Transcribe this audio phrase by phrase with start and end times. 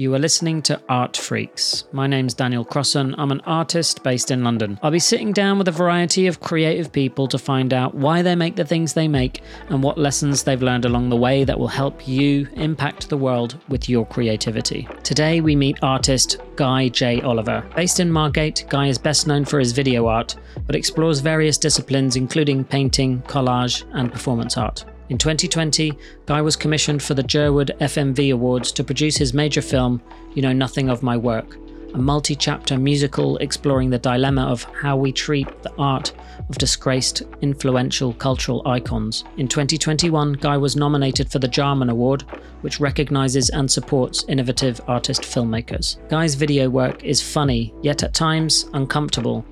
[0.00, 1.84] You are listening to Art Freaks.
[1.92, 3.14] My name's Daniel Crossan.
[3.18, 4.80] I'm an artist based in London.
[4.82, 8.34] I'll be sitting down with a variety of creative people to find out why they
[8.34, 11.68] make the things they make and what lessons they've learned along the way that will
[11.68, 14.88] help you impact the world with your creativity.
[15.02, 17.20] Today we meet artist Guy J.
[17.20, 17.62] Oliver.
[17.76, 20.34] Based in Margate, Guy is best known for his video art,
[20.66, 24.86] but explores various disciplines including painting, collage, and performance art.
[25.10, 25.92] In 2020,
[26.26, 30.00] Guy was commissioned for the Jerwood FVU Awards to produce his major film,
[30.34, 31.56] You Know Nothing of My Work,
[31.94, 36.12] a multi chapter musical exploring the dilemma of how we treat the art
[36.48, 39.24] of disgraced, influential cultural icons.
[39.36, 42.22] In 2021, Guy was nominated for the Jarman Award,
[42.60, 45.96] which recognises and supports innovative artist filmmakers.
[46.08, 49.44] Guy's video work is funny, yet at times uncomfortable.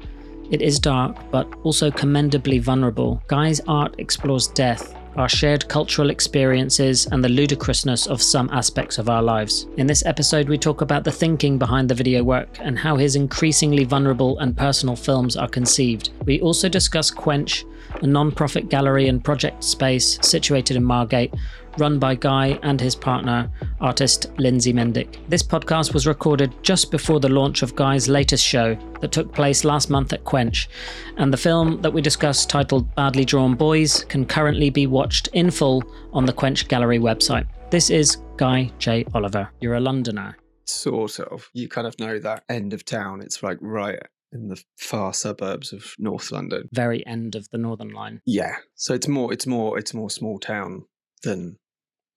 [0.53, 3.21] It is dark, but also commendably vulnerable.
[3.27, 9.09] Guy's art explores death, our shared cultural experiences, and the ludicrousness of some aspects of
[9.09, 9.67] our lives.
[9.77, 13.17] In this episode, we talk about the thinking behind the video work and how his
[13.17, 16.11] increasingly vulnerable and personal films are conceived.
[16.25, 17.65] We also discuss Quench,
[18.01, 21.35] a non profit gallery and project space situated in Margate,
[21.79, 25.19] run by Guy and his partner, artist Lindsey Mendick.
[25.29, 29.65] This podcast was recorded just before the launch of Guy's latest show that took place
[29.65, 30.69] last month at Quench,
[31.17, 35.51] and the film that we discussed, titled Badly Drawn Boys, can currently be watched in
[35.51, 37.47] full on the Quench Gallery website.
[37.71, 39.05] This is Guy J.
[39.15, 39.51] Oliver.
[39.61, 40.37] You're a Londoner.
[40.65, 41.49] Sort of.
[41.53, 43.21] You kind of know that end of town.
[43.21, 43.99] It's like right
[44.33, 46.69] in the far suburbs of North London.
[46.73, 48.21] Very end of the Northern Line.
[48.27, 48.57] Yeah.
[48.75, 50.85] So it's more it's more it's more small town
[51.23, 51.57] than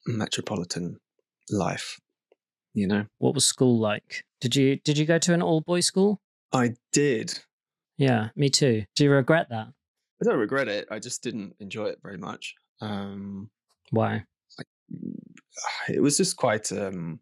[0.06, 0.98] metropolitan
[1.50, 2.00] life.
[2.74, 3.06] You know?
[3.18, 4.24] What was school like?
[4.40, 6.22] Did you did you go to an all boys school?
[6.54, 7.40] I did.
[7.98, 8.86] Yeah, me too.
[8.96, 9.68] Do you regret that?
[9.68, 10.88] I don't regret it.
[10.90, 12.56] I just didn't enjoy it very much.
[12.80, 13.50] Um
[13.92, 14.24] Why?
[14.60, 14.64] I,
[15.90, 17.20] it was just quite um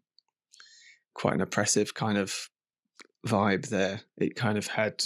[1.14, 2.48] quite an oppressive kind of
[3.26, 4.00] vibe there.
[4.18, 5.04] It kind of had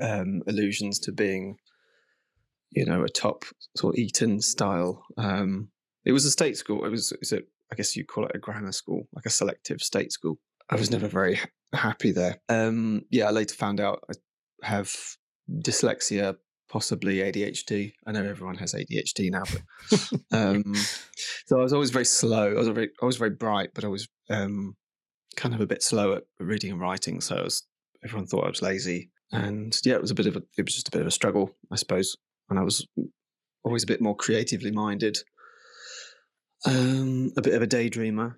[0.00, 1.56] um, allusions to being,
[2.70, 3.44] you know, a top
[3.76, 5.04] sort of Eton style.
[5.16, 5.68] Um,
[6.04, 6.84] it was a state school.
[6.84, 7.38] It was, it's a,
[7.72, 10.38] I guess you call it a grammar school, like a selective state school.
[10.70, 11.40] I was never very
[11.72, 12.40] happy there.
[12.48, 14.14] Um, yeah, I later found out I
[14.66, 14.94] have
[15.50, 16.36] dyslexia,
[16.68, 17.92] possibly ADHD.
[18.06, 20.74] I know everyone has ADHD now, but um,
[21.46, 22.52] so I was always very slow.
[22.52, 24.76] I was very, I was very bright, but I was um,
[25.36, 27.20] kind of a bit slow at reading and writing.
[27.20, 27.64] So was,
[28.04, 30.74] everyone thought I was lazy, and yeah, it was a bit of a, it was
[30.74, 32.16] just a bit of a struggle, I suppose.
[32.50, 32.86] And I was
[33.64, 35.18] always a bit more creatively minded,
[36.64, 38.36] um, a bit of a daydreamer.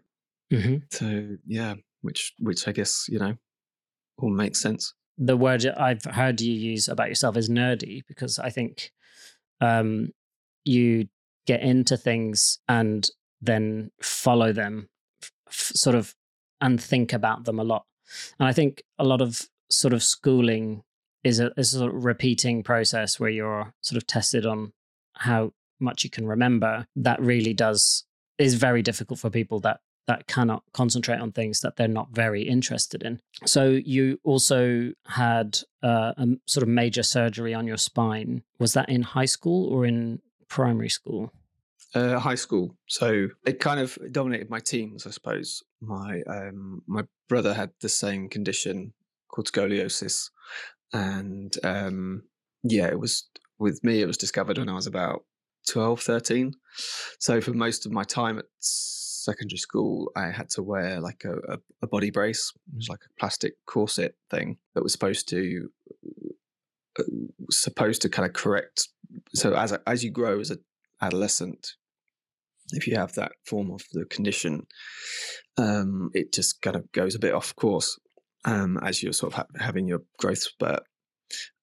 [0.53, 0.77] Mm-hmm.
[0.91, 3.37] So yeah, which which I guess you know
[4.19, 4.95] all makes sense.
[5.19, 8.93] The word I've heard you use about yourself is nerdy because I think
[9.61, 10.11] um,
[10.65, 11.09] you
[11.47, 13.09] get into things and
[13.41, 14.89] then follow them,
[15.49, 16.15] f- sort of
[16.61, 17.85] and think about them a lot.
[18.39, 20.83] And I think a lot of sort of schooling
[21.25, 24.73] is a, is a sort of repeating process where you're sort of tested on
[25.15, 26.87] how much you can remember.
[26.97, 28.06] That really does
[28.39, 32.43] is very difficult for people that that cannot concentrate on things that they're not very
[32.43, 33.21] interested in.
[33.45, 38.43] So you also had uh, a sort of major surgery on your spine.
[38.59, 41.33] Was that in high school or in primary school?
[41.95, 42.77] Uh, high school.
[42.87, 45.63] So it kind of dominated my teens, I suppose.
[45.81, 48.93] My um, my brother had the same condition
[49.29, 50.31] called scoliosis,
[50.93, 52.23] and um,
[52.63, 54.03] yeah, it was with me.
[54.03, 55.25] It was discovered when I was about
[55.71, 56.53] 12, 13.
[57.19, 61.55] So for most of my time at secondary school, I had to wear like a,
[61.55, 65.69] a, a body brace, it was like a plastic corset thing that was supposed to
[66.99, 67.03] uh,
[67.51, 68.89] supposed to kind of correct.
[69.35, 70.65] So as as you grow as an
[71.01, 71.73] adolescent,
[72.73, 74.67] if you have that form of the condition,
[75.57, 77.99] um, it just kind of goes a bit off course
[78.45, 80.83] um, as you're sort of ha- having your growth spurt.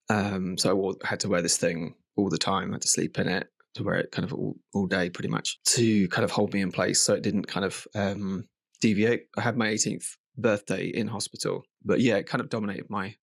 [0.09, 2.71] Um, so I had to wear this thing all the time.
[2.71, 5.29] I had to sleep in it, to wear it kind of all, all day pretty
[5.29, 8.45] much to kind of hold me in place so it didn't kind of um,
[8.81, 9.27] deviate.
[9.37, 10.05] I had my 18th
[10.37, 13.15] birthday in hospital, but yeah, it kind of dominated my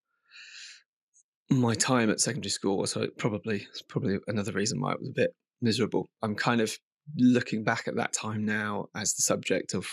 [1.52, 2.87] my time at secondary school.
[2.87, 6.08] So it probably it's probably another reason why it was a bit miserable.
[6.23, 6.76] I'm kind of
[7.17, 9.87] looking back at that time now as the subject of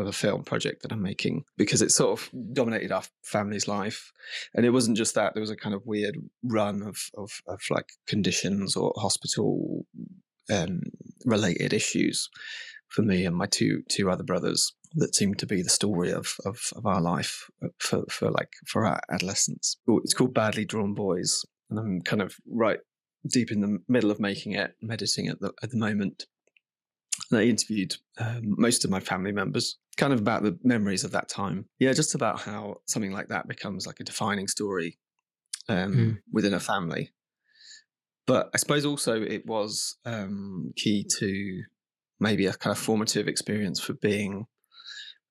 [0.00, 4.12] of a film project that I'm making because it sort of dominated our family's life.
[4.54, 7.60] And it wasn't just that, there was a kind of weird run of, of, of
[7.70, 9.86] like conditions or hospital
[10.50, 10.80] um,
[11.24, 12.28] related issues
[12.88, 16.36] for me and my two two other brothers that seemed to be the story of,
[16.44, 17.48] of, of our life
[17.78, 19.76] for, for like for our adolescence.
[19.86, 21.44] It's called Badly Drawn Boys.
[21.70, 22.80] And I'm kind of right
[23.28, 26.26] deep in the middle of making it, editing at the, at the moment.
[27.38, 31.28] I interviewed um, most of my family members, kind of about the memories of that
[31.28, 31.66] time.
[31.78, 34.98] Yeah, just about how something like that becomes like a defining story
[35.68, 36.18] um, mm.
[36.32, 37.10] within a family.
[38.26, 41.62] But I suppose also it was um, key to
[42.18, 44.46] maybe a kind of formative experience for being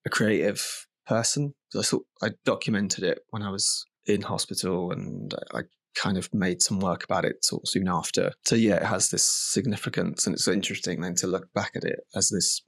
[0.06, 1.54] a creative person.
[1.72, 5.62] Because I thought I documented it when I was in hospital and I
[6.00, 8.32] kind of made some work about it sort of soon after.
[8.46, 12.00] So yeah, it has this significance and it's interesting then to look back at it
[12.16, 12.62] as this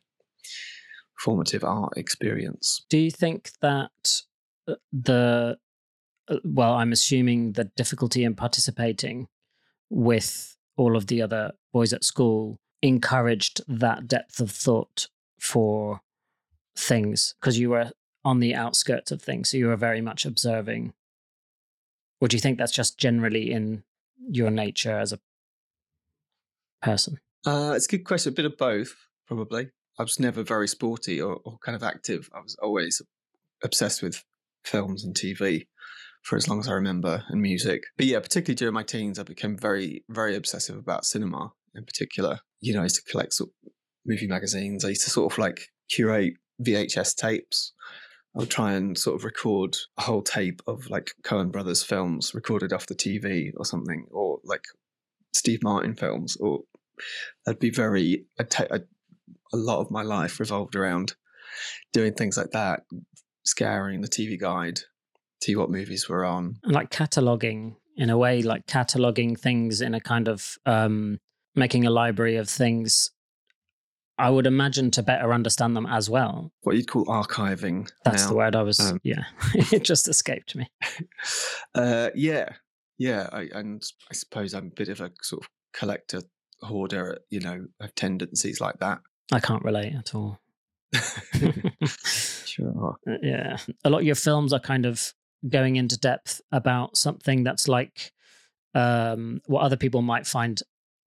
[1.17, 2.85] formative art experience.
[2.89, 4.21] Do you think that
[4.67, 5.57] uh, the
[6.27, 9.27] uh, well, I'm assuming the difficulty in participating
[9.89, 15.07] with all of the other boys at school encouraged that depth of thought
[15.39, 16.01] for
[16.77, 17.91] things because you were
[18.23, 19.51] on the outskirts of things.
[19.51, 20.93] So you were very much observing.
[22.21, 23.83] Or do you think that's just generally in
[24.29, 25.19] your nature as a
[26.81, 27.17] person?
[27.45, 28.31] Uh, it's a good question.
[28.31, 28.95] A bit of both,
[29.27, 29.71] probably.
[29.99, 32.29] I was never very sporty or, or kind of active.
[32.33, 33.01] I was always
[33.63, 34.23] obsessed with
[34.63, 35.65] films and TV
[36.21, 37.83] for as long as I remember and music.
[37.97, 42.39] But yeah, particularly during my teens, I became very, very obsessive about cinema in particular.
[42.59, 43.71] You know, I used to collect sort of
[44.05, 44.85] movie magazines.
[44.85, 46.33] I used to sort of like curate
[46.63, 47.73] VHS tapes.
[48.35, 52.33] I would try and sort of record a whole tape of like Coen Brothers films
[52.33, 54.63] recorded off the TV or something, or like
[55.33, 56.61] Steve Martin films, or
[57.47, 58.25] I'd be very.
[58.39, 58.81] I'd take a
[59.53, 61.15] lot of my life revolved around
[61.91, 62.83] doing things like that,
[63.43, 64.79] scouring the TV guide,
[65.43, 69.93] see what movies were on, and like cataloging in a way, like cataloging things in
[69.93, 71.19] a kind of um,
[71.55, 73.11] making a library of things
[74.21, 76.51] I would imagine to better understand them as well.
[76.61, 77.89] What you'd call archiving.
[78.05, 78.29] That's now.
[78.29, 78.79] the word I was.
[78.79, 79.23] Um, yeah,
[79.55, 80.67] it just escaped me.
[81.73, 82.49] Uh, yeah,
[82.97, 83.81] yeah, I, and
[84.11, 86.21] I suppose I'm a bit of a sort of collector
[86.61, 87.19] hoarder.
[87.29, 88.99] You know, have tendencies like that.
[89.31, 90.37] I can't relate at all.
[91.95, 92.97] sure.
[93.07, 95.13] Uh, yeah, a lot of your films are kind of
[95.47, 98.11] going into depth about something that's like
[98.75, 100.61] um, what other people might find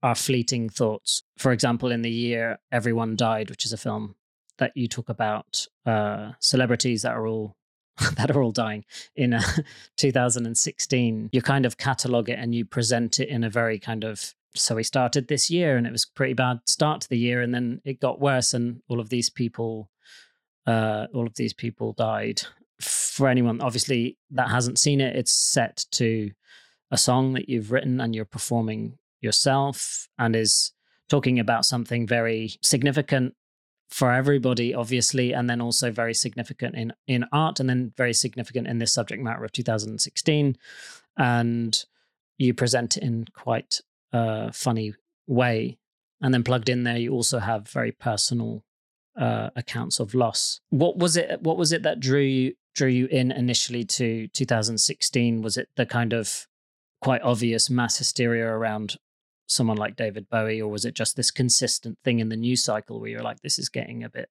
[0.04, 1.22] are fleeting thoughts.
[1.38, 4.16] For example, in the year Everyone Died, which is a film
[4.58, 7.56] that you talk about uh, celebrities that are all
[8.16, 8.84] that are all dying
[9.16, 9.40] in uh,
[9.96, 14.34] 2016 you kind of catalog it and you present it in a very kind of
[14.56, 17.54] so we started this year and it was pretty bad start to the year and
[17.54, 19.88] then it got worse and all of these people
[20.66, 22.42] uh, all of these people died
[22.80, 26.32] for anyone obviously that hasn't seen it it's set to
[26.90, 30.72] a song that you've written and you're performing yourself and is
[31.08, 33.34] talking about something very significant
[33.90, 38.66] for everybody obviously and then also very significant in in art and then very significant
[38.66, 40.56] in this subject matter of 2016
[41.16, 41.84] and
[42.38, 43.80] you present it in quite
[44.12, 44.94] a funny
[45.26, 45.78] way.
[46.20, 48.64] And then plugged in there you also have very personal
[49.16, 50.60] uh, accounts of loss.
[50.70, 55.42] What was it what was it that drew you drew you in initially to 2016
[55.42, 56.48] was it the kind of
[57.00, 58.96] quite obvious mass hysteria around
[59.46, 63.00] someone like David Bowie, or was it just this consistent thing in the news cycle
[63.00, 64.28] where you're like, this is getting a bit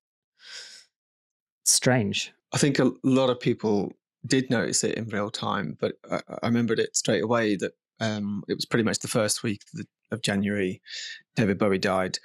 [1.64, 2.34] strange?
[2.54, 3.94] I think a lot of people
[4.26, 8.44] did notice it in real time, but I, I remembered it straight away that um,
[8.48, 9.62] it was pretty much the first week
[10.12, 10.80] of, January,
[11.36, 12.20] David Bowie died.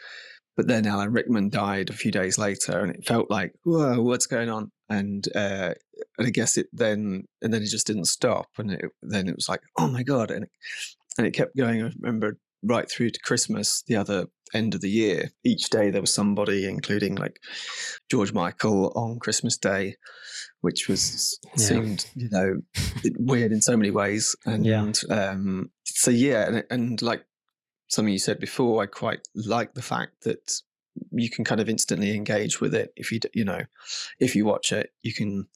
[0.58, 4.26] But then Alan Rickman died a few days later, and it felt like, whoa, what's
[4.26, 4.73] going on?
[4.91, 5.73] And uh,
[6.19, 9.36] and I guess it then and then it just didn't stop, and it, then it
[9.36, 10.51] was like, oh my god, and it,
[11.17, 11.82] and it kept going.
[11.82, 15.31] I remember right through to Christmas, the other end of the year.
[15.44, 17.38] Each day there was somebody, including like
[18.10, 19.96] George Michael on Christmas Day,
[20.60, 21.65] which was yeah.
[21.65, 22.60] seemed you know
[23.19, 24.34] weird in so many ways.
[24.46, 24.93] And yeah.
[25.10, 27.24] um, so yeah, and, and like
[27.88, 30.60] something you said before, I quite like the fact that
[31.12, 33.62] you can kind of instantly engage with it if you you know
[34.19, 35.46] if you watch it, you can.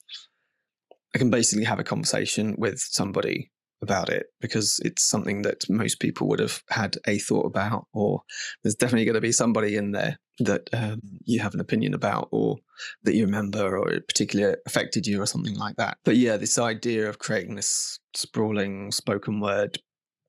[1.15, 3.51] I can basically have a conversation with somebody
[3.83, 8.21] about it because it's something that most people would have had a thought about, or
[8.63, 12.29] there's definitely going to be somebody in there that um, you have an opinion about,
[12.31, 12.57] or
[13.03, 15.97] that you remember, or it particularly affected you, or something like that.
[16.03, 19.77] But yeah, this idea of creating this sprawling spoken word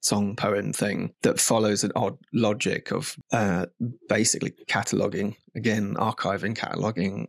[0.03, 3.65] song poem thing that follows an odd logic of uh,
[4.09, 7.27] basically cataloging, again, archiving, cataloging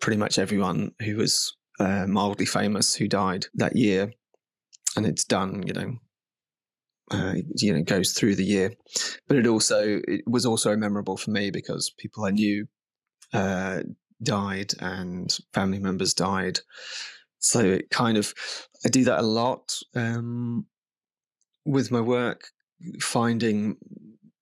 [0.00, 4.12] pretty much everyone who was uh, mildly famous who died that year
[4.96, 5.94] and it's done, you know,
[7.10, 8.72] uh, you know, goes through the year.
[9.28, 12.66] But it also it was also memorable for me because people I knew
[13.32, 13.82] uh,
[14.22, 16.60] died and family members died.
[17.38, 18.34] So it kind of
[18.84, 20.66] I do that a lot um,
[21.64, 22.48] with my work,
[23.00, 23.76] finding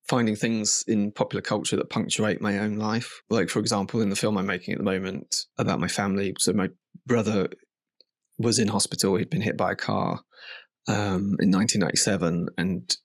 [0.08, 3.20] finding things in popular culture that punctuate my own life.
[3.28, 6.34] Like, for example, in the film I'm making at the moment about my family.
[6.38, 6.70] So, my
[7.06, 7.48] brother
[8.38, 9.16] was in hospital.
[9.16, 10.20] He'd been hit by a car
[10.86, 12.96] um, in 1997, and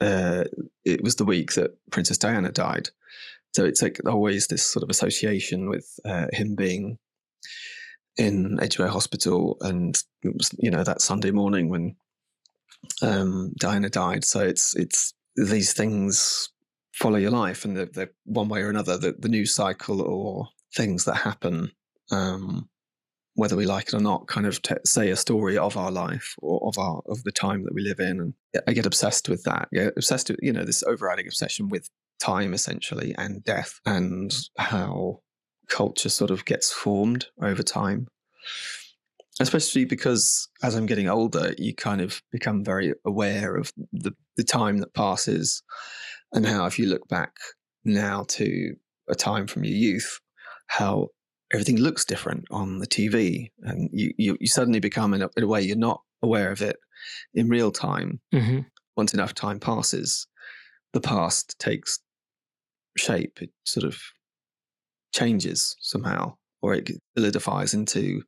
[0.00, 0.44] uh,
[0.84, 2.90] it was the week that Princess Diana died.
[3.54, 6.98] So it's like always this sort of association with uh, him being
[8.16, 11.96] in Edgware Hospital, and it was you know that Sunday morning when
[13.02, 14.24] um, Diana died.
[14.24, 16.50] So it's it's these things
[16.92, 20.48] follow your life, and they're, they're one way or another the, the news cycle or
[20.74, 21.72] things that happen.
[22.10, 22.68] Um,
[23.38, 26.34] whether we like it or not, kind of t- say a story of our life
[26.38, 28.34] or of our of the time that we live in, and
[28.66, 29.68] I get obsessed with that.
[29.72, 35.20] I obsessed with you know this overriding obsession with time essentially and death and how
[35.68, 38.08] culture sort of gets formed over time
[39.40, 44.42] especially because as i'm getting older you kind of become very aware of the, the
[44.42, 45.62] time that passes
[46.32, 47.34] and how if you look back
[47.84, 48.74] now to
[49.08, 50.18] a time from your youth
[50.66, 51.06] how
[51.52, 55.44] everything looks different on the tv and you, you, you suddenly become in a, in
[55.44, 56.76] a, way you're not aware of it
[57.34, 58.60] in real time mm-hmm.
[58.96, 60.26] once enough time passes
[60.92, 62.00] the past takes
[62.98, 64.00] shape, it sort of
[65.14, 68.22] changes somehow, or it solidifies into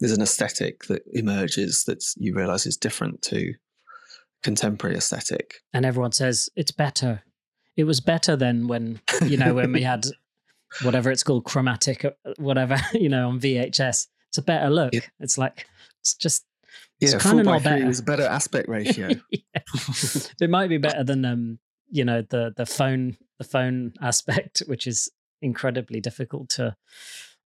[0.00, 3.54] there's an aesthetic that emerges that you realize is different to
[4.42, 5.56] contemporary aesthetic.
[5.72, 7.22] And everyone says it's better.
[7.76, 10.06] It was better than when you know when we had
[10.82, 14.06] whatever it's called chromatic uh, whatever you know on VHS.
[14.28, 14.92] It's a better look.
[15.18, 15.66] It's like
[16.00, 16.44] it's just
[17.00, 17.88] it's yeah, kind of not better.
[17.88, 19.10] Is a better aspect ratio.
[20.40, 21.58] it might be better than um
[21.90, 25.10] you know the the phone the phone aspect, which is
[25.42, 26.76] incredibly difficult to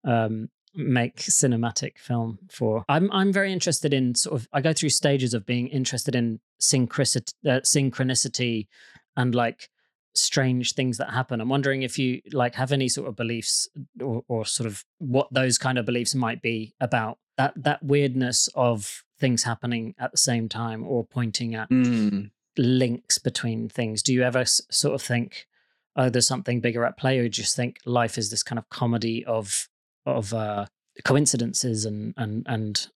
[0.04, 2.84] um, make cinematic film for.
[2.90, 6.40] I'm I'm very interested in sort of I go through stages of being interested in
[6.62, 8.68] synchronicity, uh, synchronicity
[9.16, 9.70] and like
[10.16, 11.42] strange things that happen.
[11.42, 13.68] I'm wondering if you like have any sort of beliefs
[14.02, 18.50] or, or sort of what those kind of beliefs might be about that that weirdness
[18.56, 22.30] of things happening at the same time or pointing at mm.
[22.58, 24.04] links between things.
[24.04, 25.48] Do you ever s- sort of think
[25.96, 29.24] oh, there's something bigger at play, or just think life is this kind of comedy
[29.26, 29.70] of
[30.06, 30.66] of uh,
[31.04, 32.88] coincidences and and and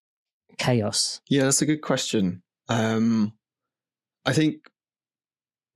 [0.57, 1.21] chaos?
[1.29, 2.43] Yeah, that's a good question.
[2.69, 3.33] Um,
[4.25, 4.69] I think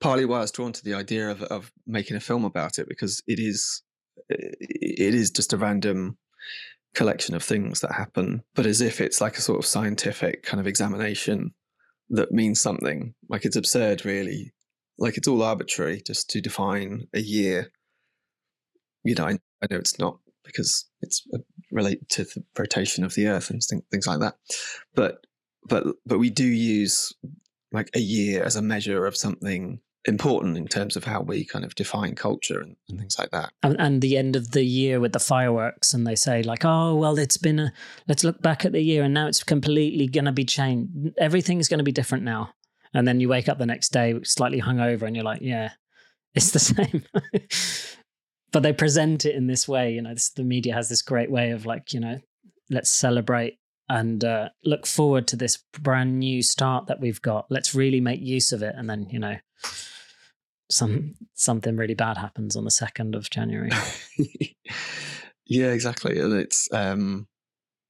[0.01, 2.89] partly why I was drawn to the idea of of making a film about it
[2.89, 3.84] because it is
[4.29, 6.17] it is just a random
[6.93, 10.60] collection of things that happen, but as if it's like a sort of scientific kind
[10.60, 11.53] of examination
[12.10, 13.13] that means something.
[13.29, 14.53] Like it's absurd, really,
[14.98, 17.72] like it's all arbitrary just to define a year.
[19.03, 19.31] You know, I,
[19.62, 21.39] I know it's not because it's uh,
[21.72, 24.36] related to the rotation of the Earth and things like that,
[24.93, 25.25] but
[25.67, 27.13] but but we do use
[27.72, 31.63] like a year as a measure of something important in terms of how we kind
[31.63, 33.51] of define culture and, and things like that.
[33.62, 36.96] And, and, the end of the year with the fireworks, and they say like, "Oh,
[36.96, 37.74] well, it's been a.
[38.08, 40.91] Let's look back at the year, and now it's completely going to be changed.
[41.17, 42.53] Everything's going to be different now."
[42.93, 45.72] and then you wake up the next day slightly hungover, and you're like, yeah,
[46.34, 47.05] it's the same.
[48.51, 49.93] but they present it in this way.
[49.93, 52.20] You know, this, the media has this great way of like, you know,
[52.70, 53.58] let's celebrate
[53.89, 57.46] and uh, look forward to this brand new start that we've got.
[57.50, 59.38] Let's really make use of it, and then you know,
[60.70, 63.72] some something really bad happens on the second of January.
[65.46, 67.27] yeah, exactly, and it's um,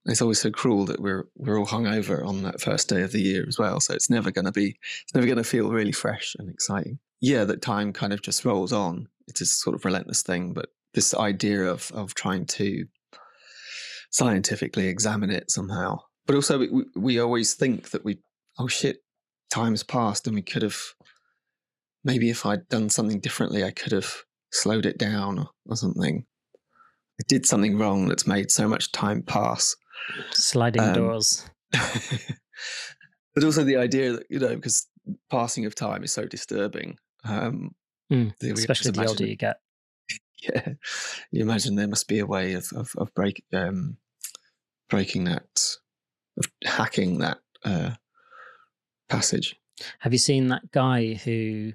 [0.05, 3.21] it's always so cruel that we're we're all hungover on that first day of the
[3.21, 3.79] year as well.
[3.79, 6.99] So it's never going to be it's never going to feel really fresh and exciting.
[7.19, 9.07] Yeah, that time kind of just rolls on.
[9.27, 12.85] It's a sort of relentless thing, but this idea of of trying to
[14.09, 18.19] scientifically examine it somehow, but also we we always think that we
[18.57, 19.03] oh shit,
[19.51, 20.79] time's passed and we could have
[22.03, 26.25] maybe if I'd done something differently, I could have slowed it down or, or something.
[27.19, 29.75] I did something wrong that's made so much time pass
[30.31, 31.49] sliding um, doors.
[31.71, 34.87] but also the idea that you know because
[35.29, 36.97] passing of time is so disturbing.
[37.23, 37.75] Um,
[38.11, 39.57] mm, especially the older you get.
[40.41, 40.69] Yeah,
[41.29, 43.97] you imagine there must be a way of of, of break um,
[44.89, 45.77] breaking that,
[46.35, 47.91] of hacking that uh,
[49.07, 49.55] passage.
[49.99, 51.73] Have you seen that guy who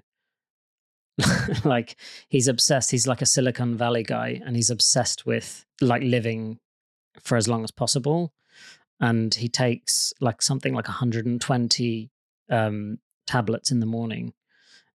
[1.64, 1.96] like
[2.28, 6.58] he's obsessed he's like a silicon valley guy and he's obsessed with like living
[7.20, 8.32] for as long as possible.
[9.00, 12.10] And he takes like something like 120
[12.50, 14.32] um, tablets in the morning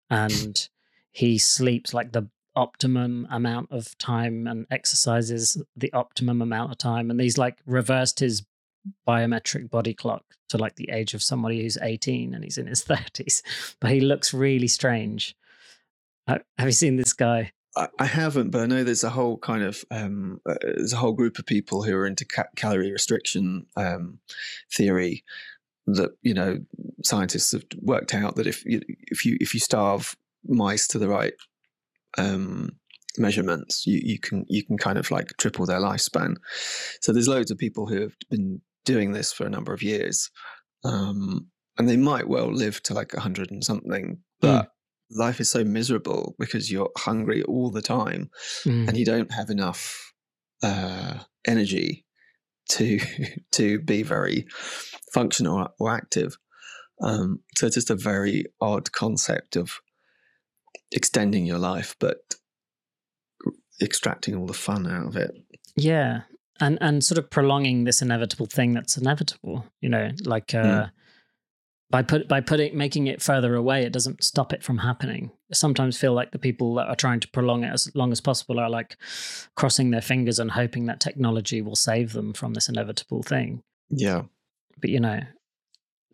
[0.09, 0.69] and
[1.13, 7.11] he sleeps like the optimum amount of time and exercises the optimum amount of time.
[7.11, 8.45] And he's like reversed his
[9.07, 12.85] biometric body clock to like the age of somebody who's 18 and he's in his
[12.87, 13.43] 30s,
[13.81, 15.37] but he looks really strange.
[16.27, 17.53] Have you seen this guy?
[17.99, 21.13] I, haven't, but I know there's a whole kind of um, uh, there's a whole
[21.13, 24.19] group of people who are into ca- calorie restriction um,
[24.75, 25.25] theory.
[25.87, 26.59] That you know,
[27.05, 31.09] scientists have worked out that if you if you if you starve mice to the
[31.09, 31.35] right
[32.19, 32.71] um,
[33.19, 36.37] measurements, you, you can you can kind of like triple their lifespan.
[37.01, 40.31] So there's loads of people who have been doing this for a number of years,
[40.85, 41.47] um,
[41.79, 44.65] and they might well live to like a hundred and something, but.
[44.65, 44.69] Mm
[45.11, 48.31] life is so miserable because you're hungry all the time
[48.65, 48.89] mm.
[48.89, 50.13] and you don't have enough
[50.63, 52.05] uh, energy
[52.69, 53.01] to
[53.53, 54.47] to be very
[55.13, 56.39] functional or active.
[57.03, 59.81] Um, so it's just a very odd concept of
[60.93, 62.35] extending your life, but
[63.81, 65.33] extracting all the fun out of it.
[65.77, 66.23] Yeah,
[66.61, 69.67] and and sort of prolonging this inevitable thing that's inevitable.
[69.81, 70.91] You know, like uh, mm
[71.91, 75.33] by put by putting making it further away, it doesn't stop it from happening.
[75.51, 78.21] I sometimes feel like the people that are trying to prolong it as long as
[78.21, 78.97] possible are like
[79.57, 83.63] crossing their fingers and hoping that technology will save them from this inevitable thing.
[83.89, 84.23] Yeah.
[84.81, 85.21] But you know,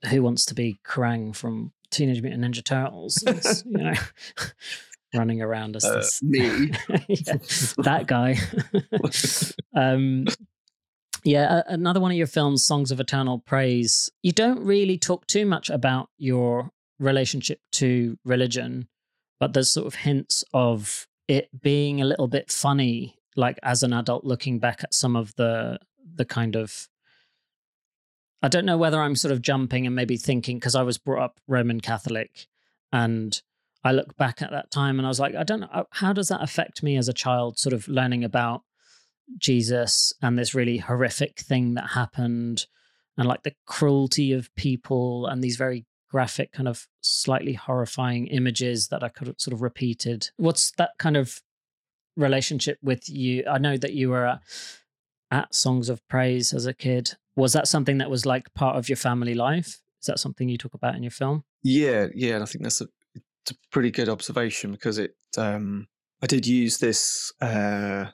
[0.09, 3.23] who wants to be Krang from Teenage Mutant Ninja Turtles?
[3.67, 3.93] you know,
[5.15, 6.73] running around as uh, this me,
[7.09, 7.37] yeah,
[7.79, 8.39] that guy.
[9.75, 10.27] um,
[11.27, 14.11] yeah, another one of your films, Songs of Eternal Praise.
[14.23, 18.89] You don't really talk too much about your relationship to religion,
[19.41, 23.93] but there's sort of hints of it being a little bit funny, like as an
[23.93, 25.79] adult looking back at some of the
[26.15, 26.89] the kind of
[28.43, 31.23] I don't know whether I'm sort of jumping and maybe thinking because I was brought
[31.23, 32.47] up Roman Catholic
[32.93, 33.41] and
[33.83, 36.29] I look back at that time and I was like, I don't know, how does
[36.29, 38.63] that affect me as a child, sort of learning about
[39.39, 42.67] Jesus and this really horrific thing that happened
[43.19, 48.89] and like the cruelty of people and these very graphic kind of slightly horrifying images
[48.89, 50.31] that I could sort of repeated.
[50.37, 51.43] What's that kind of
[52.17, 53.45] relationship with you?
[53.51, 54.41] I know that you were at,
[55.31, 57.13] at Songs of Praise as a kid.
[57.35, 59.83] Was that something that was like part of your family life?
[60.01, 61.45] Is that something you talk about in your film?
[61.63, 62.87] Yeah, yeah, and I think that's a,
[63.51, 65.89] a pretty good observation because it um
[66.23, 68.07] I did use this uh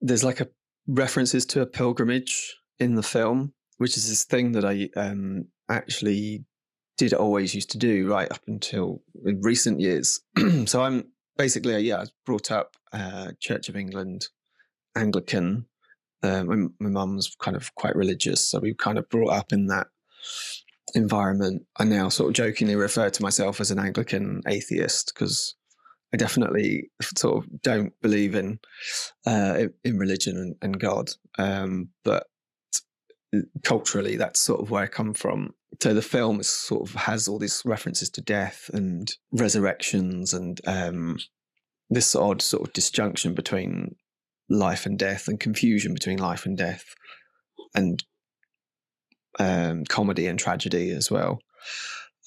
[0.00, 0.48] there's like a
[0.86, 6.44] references to a pilgrimage in the film, which is this thing that I um, actually
[6.98, 9.02] did always used to do right up until
[9.42, 10.20] recent years.
[10.66, 11.04] so I'm
[11.36, 14.26] basically, yeah, I was brought up uh, Church of England,
[14.96, 15.66] Anglican.
[16.22, 19.86] My, my mum's kind of quite religious, so we kind of brought up in that
[20.94, 21.62] environment.
[21.78, 25.54] I now sort of jokingly refer to myself as an Anglican atheist because
[26.12, 28.58] I definitely sort of don't believe in
[29.26, 32.26] uh, in religion and, and God, um, but
[33.64, 35.54] culturally, that's sort of where I come from.
[35.82, 41.18] So the film sort of has all these references to death and resurrections and um,
[41.88, 43.94] this odd sort of disjunction between
[44.48, 46.84] life and death and confusion between life and death
[47.74, 48.02] and
[49.38, 51.38] um, comedy and tragedy as well.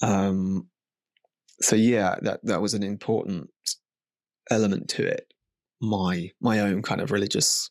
[0.02, 0.68] Um,
[1.60, 3.50] so yeah, that that was an important
[4.50, 5.32] element to it.
[5.80, 7.70] My my own kind of religious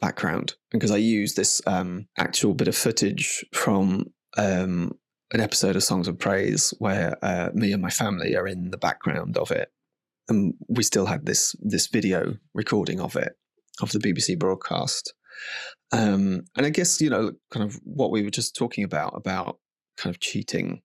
[0.00, 4.92] background, because I use this um, actual bit of footage from um,
[5.32, 8.78] an episode of Songs of Praise where uh, me and my family are in the
[8.78, 9.70] background of it,
[10.28, 13.32] and we still had this this video recording of it
[13.80, 15.14] of the BBC broadcast.
[15.92, 19.58] Um, and I guess you know, kind of what we were just talking about about
[19.96, 20.82] kind of cheating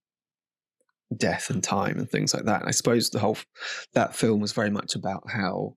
[1.15, 2.61] death and time and things like that.
[2.61, 3.37] And I suppose the whole
[3.93, 5.75] that film was very much about how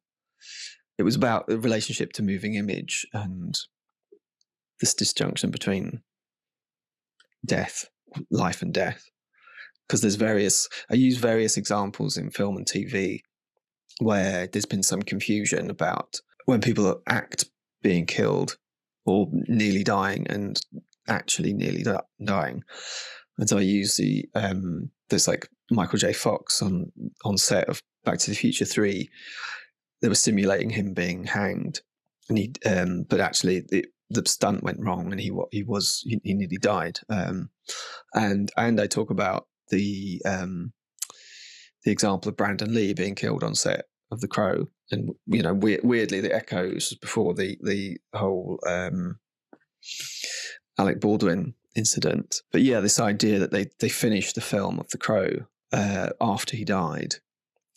[0.99, 3.55] it was about the relationship to moving image and
[4.81, 6.03] this disjunction between
[7.47, 7.87] death,
[8.31, 9.05] life and death.
[9.87, 13.21] Because there's various, I use various examples in film and TV
[13.99, 17.45] where there's been some confusion about when people act
[17.83, 18.57] being killed
[19.05, 20.61] or nearly dying and
[21.09, 21.85] actually nearly
[22.25, 22.63] dying.
[23.39, 26.13] And so I use the um, there's like Michael J.
[26.13, 26.91] Fox on
[27.25, 29.11] on set of Back to the Future Three.
[30.01, 31.81] They were simulating him being hanged,
[32.29, 36.21] and he um, but actually the the stunt went wrong, and he he was he,
[36.25, 36.99] he nearly died.
[37.09, 37.51] Um,
[38.15, 40.73] and and I talk about the um,
[41.85, 45.55] the example of Brandon Lee being killed on set of The Crow, and you know
[45.55, 49.19] we- weirdly the echoes before the the whole um,
[50.79, 52.43] Alec Baldwin incident.
[52.53, 56.57] But yeah, this idea that they they finished the film of The Crow uh, after
[56.57, 57.17] he died,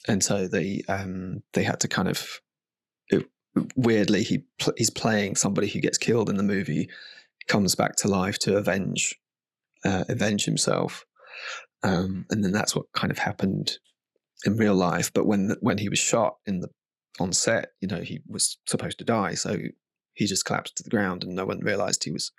[0.07, 2.41] and so they um, they had to kind of
[3.09, 3.25] it,
[3.75, 6.89] weirdly he pl- he's playing somebody who gets killed in the movie,
[7.47, 9.15] comes back to life to avenge
[9.85, 11.05] uh, avenge himself,
[11.83, 13.77] um, and then that's what kind of happened
[14.45, 15.11] in real life.
[15.13, 16.69] But when when he was shot in the
[17.19, 19.57] on set, you know, he was supposed to die, so
[20.13, 22.31] he just collapsed to the ground, and no one realised he was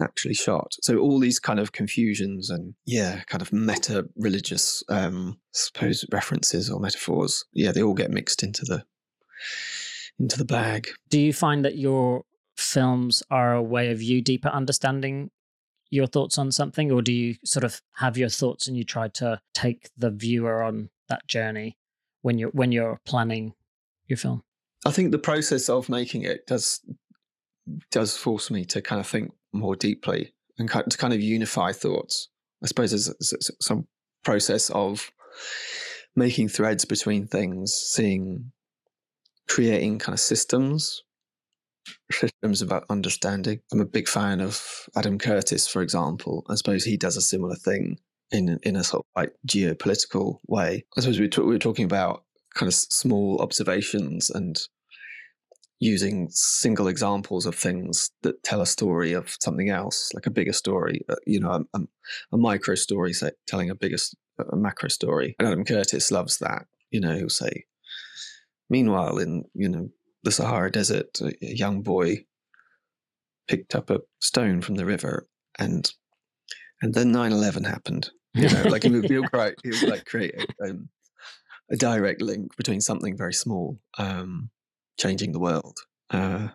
[0.00, 0.74] actually shot.
[0.82, 6.70] So all these kind of confusions and yeah, kind of meta religious, um, suppose references
[6.70, 8.84] or metaphors, yeah, they all get mixed into the
[10.18, 10.88] into the bag.
[11.08, 12.24] Do you find that your
[12.56, 15.30] films are a way of you deeper understanding
[15.90, 19.08] your thoughts on something, or do you sort of have your thoughts and you try
[19.08, 21.78] to take the viewer on that journey
[22.22, 23.54] when you're when you're planning
[24.06, 24.42] your film?
[24.86, 26.80] I think the process of making it does
[27.90, 32.28] does force me to kind of think more deeply and to kind of unify thoughts.
[32.62, 33.86] I suppose there's some
[34.24, 35.10] process of
[36.16, 38.52] making threads between things, seeing,
[39.48, 41.02] creating kind of systems,
[42.10, 43.60] systems about uh, understanding.
[43.72, 46.44] I'm a big fan of Adam Curtis, for example.
[46.48, 47.98] I suppose he does a similar thing
[48.30, 50.84] in in a sort of like geopolitical way.
[50.96, 52.24] I suppose we, we were talking about
[52.58, 54.60] kind of small observations and
[55.80, 60.52] using single examples of things that tell a story of something else, like a bigger
[60.52, 61.80] story, uh, you know, a,
[62.32, 63.96] a, micro story say, telling a bigger,
[64.52, 65.36] a macro story.
[65.38, 66.66] And Adam Curtis loves that.
[66.90, 67.64] You know, he'll say,
[68.68, 69.88] meanwhile, in, you know,
[70.24, 72.24] the Sahara Desert, a, a young boy
[73.46, 75.90] picked up a stone from the river and
[76.80, 78.10] and then 9-11 happened.
[78.34, 80.88] You know, like he would, he would, create, he would like create a, um,
[81.70, 84.50] a direct link between something very small um,
[84.98, 85.78] changing the world.
[86.10, 86.48] Uh,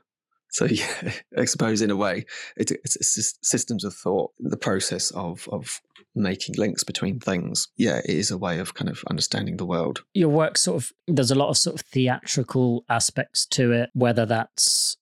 [0.49, 4.31] so yeah, I suppose in a way, it, it's, it's, systems of thought.
[4.39, 5.81] The process of of
[6.15, 7.69] making links between things.
[7.75, 10.03] Yeah, it is a way of kind of understanding the world.
[10.13, 14.25] Your work sort of there's a lot of sort of theatrical aspects to it, whether
[14.25, 14.97] that's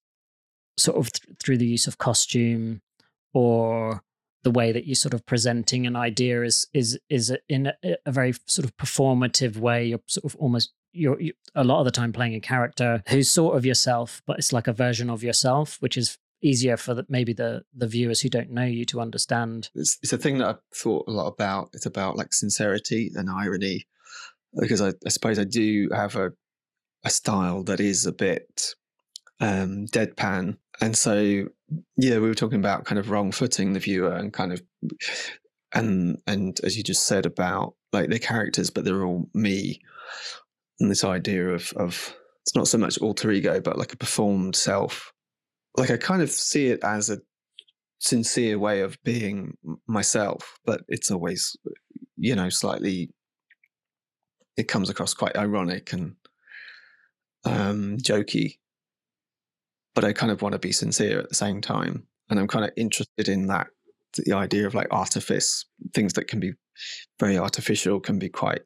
[0.77, 2.81] sort of th- through the use of costume
[3.33, 4.03] or
[4.43, 8.11] the way that you're sort of presenting an idea is is is in a, a
[8.11, 9.85] very sort of performative way.
[9.85, 13.29] You're sort of almost you're, you a lot of the time playing a character who's
[13.29, 17.05] sort of yourself, but it's like a version of yourself, which is easier for the,
[17.07, 19.69] maybe the the viewers who don't know you to understand.
[19.75, 21.69] It's, it's a thing that I've thought a lot about.
[21.73, 23.85] It's about like sincerity and irony,
[24.59, 26.31] because I, I suppose I do have a
[27.03, 28.75] a style that is a bit
[29.39, 31.45] um, deadpan, and so
[31.97, 34.61] yeah, we were talking about kind of wrong footing the viewer and kind of
[35.73, 39.79] and and as you just said about like the characters, but they're all me
[40.79, 44.55] and this idea of of it's not so much alter ego, but like a performed
[44.55, 45.11] self.
[45.77, 47.19] Like I kind of see it as a
[47.99, 49.57] sincere way of being
[49.87, 51.55] myself, but it's always,
[52.17, 53.11] you know, slightly.
[54.57, 56.15] It comes across quite ironic and
[57.45, 58.57] um, jokey,
[59.93, 62.65] but I kind of want to be sincere at the same time, and I'm kind
[62.65, 63.67] of interested in that
[64.25, 66.53] the idea of like artifice, things that can be
[67.19, 68.61] very artificial, can be quite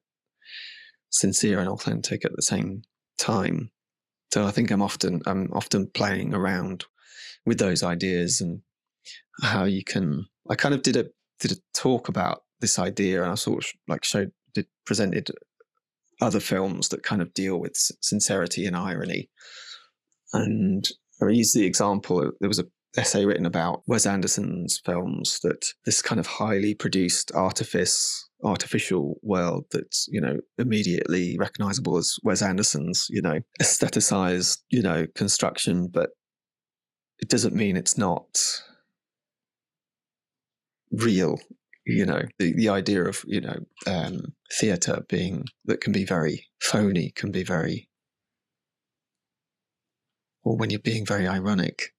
[1.12, 2.82] sincere and authentic at the same
[3.18, 3.72] time.
[4.34, 6.86] So I think I'm often I'm often playing around
[7.46, 8.62] with those ideas and
[9.42, 10.26] how you can.
[10.50, 11.06] I kind of did a
[11.40, 15.32] did a talk about this idea, and I sort of like showed did presented
[16.22, 19.30] other films that kind of deal with sincerity and irony.
[20.34, 20.88] And
[21.22, 22.32] I used the example.
[22.40, 22.66] There was a
[22.98, 29.66] essay written about Wes Anderson's films that this kind of highly produced artifice artificial world
[29.72, 36.12] that's you know immediately recognizable as Wes Anderson's you know aestheticized you know construction but
[37.20, 38.28] it doesn't mean it's not
[40.92, 41.40] real
[41.86, 46.46] you know the, the idea of you know um, theater being that can be very
[46.60, 47.88] phony can be very
[50.46, 51.94] or when you're being very ironic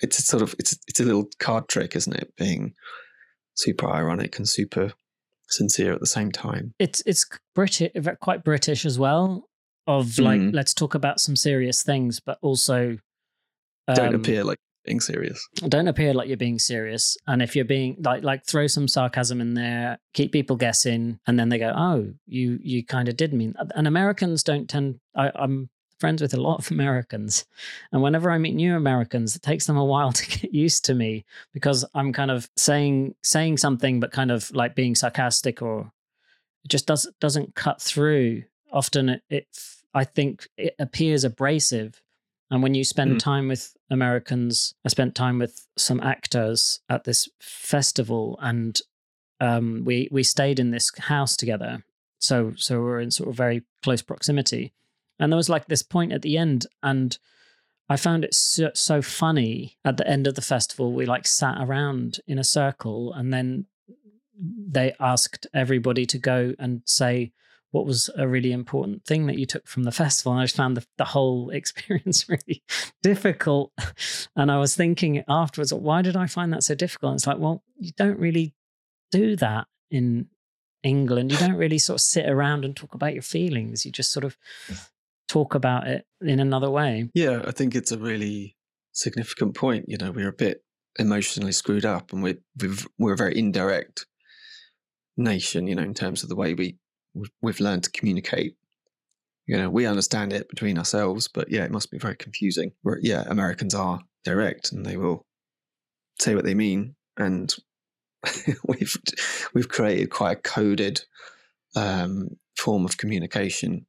[0.00, 2.74] it's a sort of it's it's a little card trick isn't it being
[3.56, 4.92] super ironic and super
[5.48, 6.74] sincere at the same time.
[6.78, 7.90] It's it's British,
[8.20, 9.44] quite British as well.
[9.86, 10.52] Of like, mm.
[10.52, 12.98] let's talk about some serious things, but also
[13.88, 15.48] um, don't appear like being serious.
[15.66, 17.16] Don't appear like you're being serious.
[17.26, 21.38] And if you're being like like throw some sarcasm in there, keep people guessing, and
[21.38, 25.00] then they go, "Oh, you you kind of did mean." And Americans don't tend.
[25.16, 27.44] I, I'm friends with a lot of Americans.
[27.92, 30.94] And whenever I meet new Americans, it takes them a while to get used to
[30.94, 35.92] me because I'm kind of saying saying something but kind of like being sarcastic or
[36.64, 38.44] it just does doesn't cut through.
[38.72, 39.46] Often it, it
[39.94, 42.02] I think it appears abrasive.
[42.50, 43.18] And when you spend mm.
[43.18, 48.80] time with Americans, I spent time with some actors at this festival and
[49.40, 51.84] um, we we stayed in this house together.
[52.18, 54.72] So so we're in sort of very close proximity.
[55.18, 57.18] And there was like this point at the end, and
[57.88, 59.78] I found it so, so funny.
[59.84, 63.66] At the end of the festival, we like sat around in a circle, and then
[64.40, 67.32] they asked everybody to go and say
[67.70, 70.32] what was a really important thing that you took from the festival.
[70.32, 72.62] And I just found the, the whole experience really
[73.02, 73.72] difficult.
[74.36, 77.10] And I was thinking afterwards, why did I find that so difficult?
[77.10, 78.54] And it's like, well, you don't really
[79.10, 80.28] do that in
[80.82, 81.32] England.
[81.32, 83.84] You don't really sort of sit around and talk about your feelings.
[83.84, 84.36] You just sort of
[85.28, 87.10] talk about it in another way.
[87.14, 88.56] Yeah, I think it's a really
[88.92, 89.84] significant point.
[89.88, 90.62] You know, we're a bit
[90.98, 92.38] emotionally screwed up and we're,
[92.98, 94.06] we're a very indirect
[95.16, 96.78] nation, you know, in terms of the way we
[97.42, 98.54] we've learned to communicate.
[99.46, 102.72] You know, we understand it between ourselves, but yeah, it must be very confusing.
[102.82, 105.24] Where, yeah, Americans are direct and they will
[106.20, 107.54] say what they mean, and
[108.66, 108.96] we've
[109.54, 111.00] we've created quite a coded
[111.74, 113.86] um, form of communication,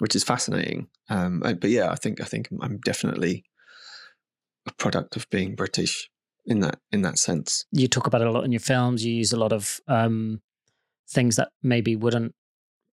[0.00, 0.88] which is fascinating.
[1.08, 3.44] Um, but yeah, I think I think I'm definitely
[4.66, 6.10] a product of being British
[6.46, 7.64] in that in that sense.
[7.70, 9.04] You talk about it a lot in your films.
[9.04, 10.40] You use a lot of um,
[11.08, 12.34] things that maybe wouldn't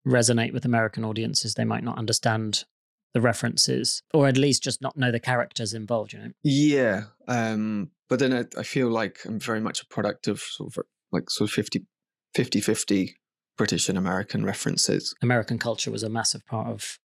[0.07, 1.55] resonate with American audiences.
[1.55, 2.65] They might not understand
[3.13, 6.15] the references, or at least just not know the characters involved.
[6.15, 6.31] You know?
[6.43, 10.77] Yeah, um, but then I, I, feel like I'm very much a product of sort
[10.77, 11.87] of like sort of 50,
[12.35, 13.17] 50 50
[13.57, 15.15] British and American references.
[15.23, 16.99] American culture was a massive part of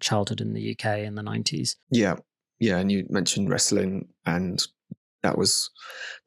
[0.00, 1.76] childhood in the UK in the 90s.
[1.90, 2.16] Yeah.
[2.60, 2.78] Yeah.
[2.78, 4.62] And you mentioned wrestling, and
[5.22, 5.70] that was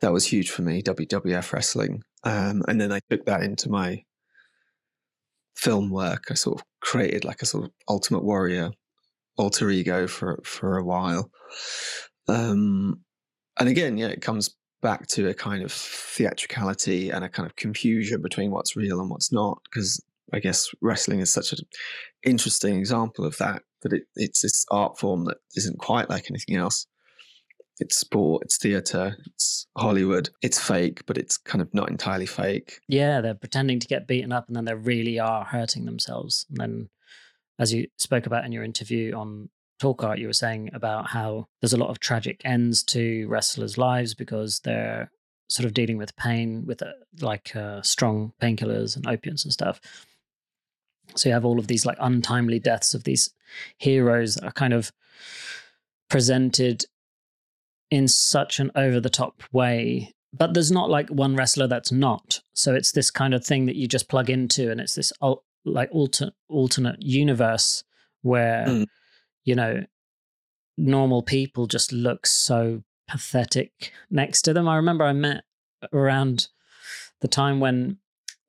[0.01, 2.03] that was huge for me, WWF wrestling.
[2.23, 4.03] Um, and then I took that into my
[5.55, 6.25] film work.
[6.29, 8.71] I sort of created like a sort of Ultimate Warrior
[9.37, 11.31] alter ego for for a while.
[12.27, 13.01] Um,
[13.59, 17.55] and again, yeah, it comes back to a kind of theatricality and a kind of
[17.55, 19.61] confusion between what's real and what's not.
[19.63, 21.59] Because I guess wrestling is such an
[22.23, 23.63] interesting example of that.
[23.81, 26.85] That it, it's this art form that isn't quite like anything else
[27.79, 30.29] it's sport, it's theatre, it's Hollywood.
[30.41, 32.79] It's fake, but it's kind of not entirely fake.
[32.87, 36.45] Yeah, they're pretending to get beaten up and then they really are hurting themselves.
[36.49, 36.89] And then,
[37.57, 41.47] as you spoke about in your interview on Talk Art, you were saying about how
[41.61, 45.11] there's a lot of tragic ends to wrestlers' lives because they're
[45.47, 49.81] sort of dealing with pain with uh, like uh, strong painkillers and opiates and stuff.
[51.15, 53.33] So you have all of these like untimely deaths of these
[53.77, 54.91] heroes that are kind of
[56.09, 56.85] presented
[57.89, 60.13] in such an over the top way.
[60.31, 62.41] But there's not like one wrestler that's not.
[62.53, 65.43] So it's this kind of thing that you just plug into, and it's this al-
[65.65, 67.83] like alter- alternate universe
[68.21, 68.85] where, mm.
[69.43, 69.83] You know,
[70.77, 74.67] normal people just look so pathetic next to them.
[74.67, 75.43] I remember I met
[75.93, 76.47] around
[77.21, 77.97] the time when,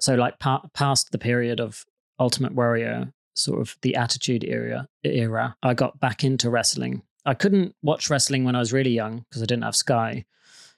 [0.00, 1.84] so like pa- past the period of
[2.18, 7.74] Ultimate Warrior, sort of the Attitude era, era, I got back into wrestling I couldn't
[7.82, 10.24] watch wrestling when I was really young because I didn't have Sky.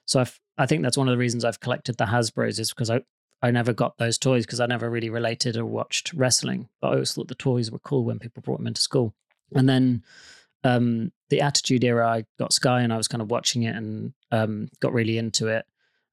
[0.05, 2.89] So I've, I think that's one of the reasons I've collected the Hasbro's is because
[2.89, 3.01] I,
[3.41, 6.69] I never got those toys because I never really related or watched wrestling.
[6.81, 9.13] But I always thought the toys were cool when people brought them into school.
[9.55, 10.03] And then
[10.63, 14.13] um, the Attitude era, I got Sky and I was kind of watching it and
[14.31, 15.65] um, got really into it.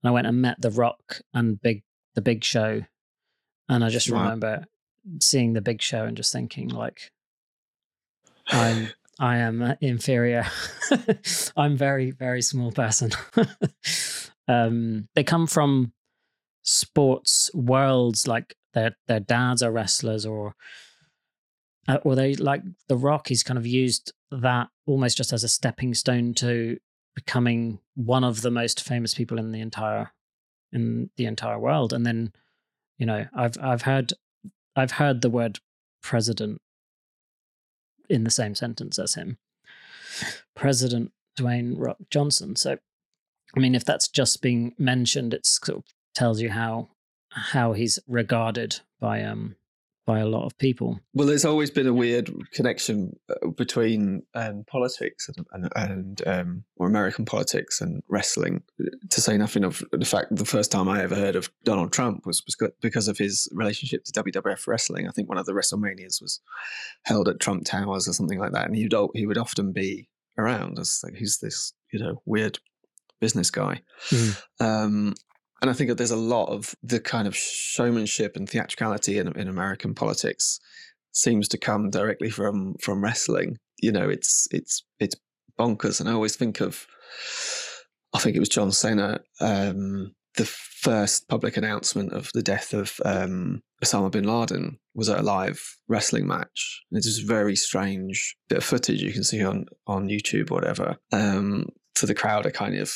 [0.03, 1.83] And I went and met The Rock and Big
[2.15, 2.83] the Big Show,
[3.69, 4.23] and I just wow.
[4.23, 4.65] remember
[5.21, 7.13] seeing the Big Show and just thinking like,
[8.49, 8.89] I'm
[9.19, 10.47] I am inferior.
[11.57, 13.11] I'm very, very small person.
[14.49, 15.93] um, they come from
[16.63, 20.55] sports worlds, like their their dads are wrestlers, or
[21.91, 23.29] uh, or they like the Rock.
[23.29, 26.79] He's kind of used that almost just as a stepping stone to
[27.15, 30.13] becoming one of the most famous people in the entire
[30.73, 31.93] in the entire world.
[31.93, 32.33] And then,
[32.99, 34.13] you know, I've I've heard
[34.77, 35.59] I've heard the word
[36.03, 36.61] president
[38.09, 39.39] in the same sentence as him.
[40.55, 42.57] President Dwayne Rock Johnson.
[42.57, 42.79] So,
[43.57, 46.91] I mean, if that's just being mentioned, it sort of tells you how
[47.31, 49.57] how he's regarded by um
[50.11, 50.99] by a lot of people.
[51.15, 56.65] Well, there's always been a weird connection uh, between um, politics and, and, and um,
[56.79, 58.65] or American politics and wrestling.
[59.11, 62.27] To say nothing of the fact the first time I ever heard of Donald Trump
[62.27, 62.43] was
[62.81, 65.07] because of his relationship to WWF wrestling.
[65.07, 66.41] I think one of the WrestleManias was
[67.05, 70.81] held at Trump Towers or something like that, and he'd he would often be around
[70.81, 72.59] as like he's this you know weird
[73.21, 73.83] business guy.
[74.09, 74.43] Mm.
[74.59, 75.15] Um,
[75.61, 79.29] and I think that there's a lot of the kind of showmanship and theatricality in,
[79.39, 80.59] in American politics
[81.13, 83.59] seems to come directly from from wrestling.
[83.79, 85.17] You know, it's it's it's
[85.59, 86.01] bonkers.
[86.01, 86.87] And I always think of,
[88.15, 92.99] I think it was John Cena, um, the first public announcement of the death of
[93.05, 96.83] um, Osama bin Laden was at a live wrestling match.
[96.91, 100.55] And It's just very strange bit of footage you can see on on YouTube or
[100.55, 100.97] whatever.
[101.13, 102.95] Um, for the crowd are kind of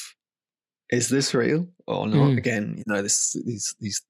[0.91, 2.31] is this real or not?
[2.31, 2.39] Mm.
[2.39, 4.03] Again, you know, this these these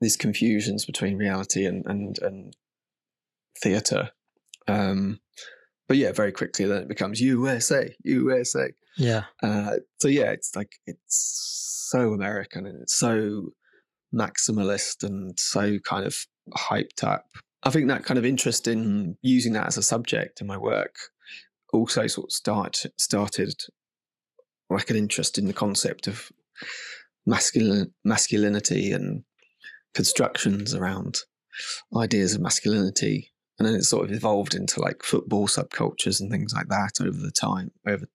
[0.00, 2.56] these confusions between reality and and and
[3.62, 4.10] theatre.
[4.66, 5.20] Um,
[5.86, 8.68] but yeah, very quickly then it becomes USA, USA.
[8.96, 9.24] Yeah.
[9.42, 13.50] Uh, so yeah, it's like it's so American and it's so
[14.14, 16.16] maximalist and so kind of
[16.56, 17.26] hyped up.
[17.62, 20.96] I think that kind of interest in using that as a subject in my work
[21.72, 23.54] also sort of start started
[24.70, 26.30] like an interest in the concept of
[27.26, 29.24] masculine masculinity and
[29.94, 31.18] constructions around
[31.96, 33.32] ideas of masculinity.
[33.58, 37.16] And then it sort of evolved into like football subcultures and things like that over
[37.16, 38.06] the time over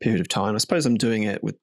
[0.00, 0.54] period of time.
[0.54, 1.56] I suppose i'm doing it with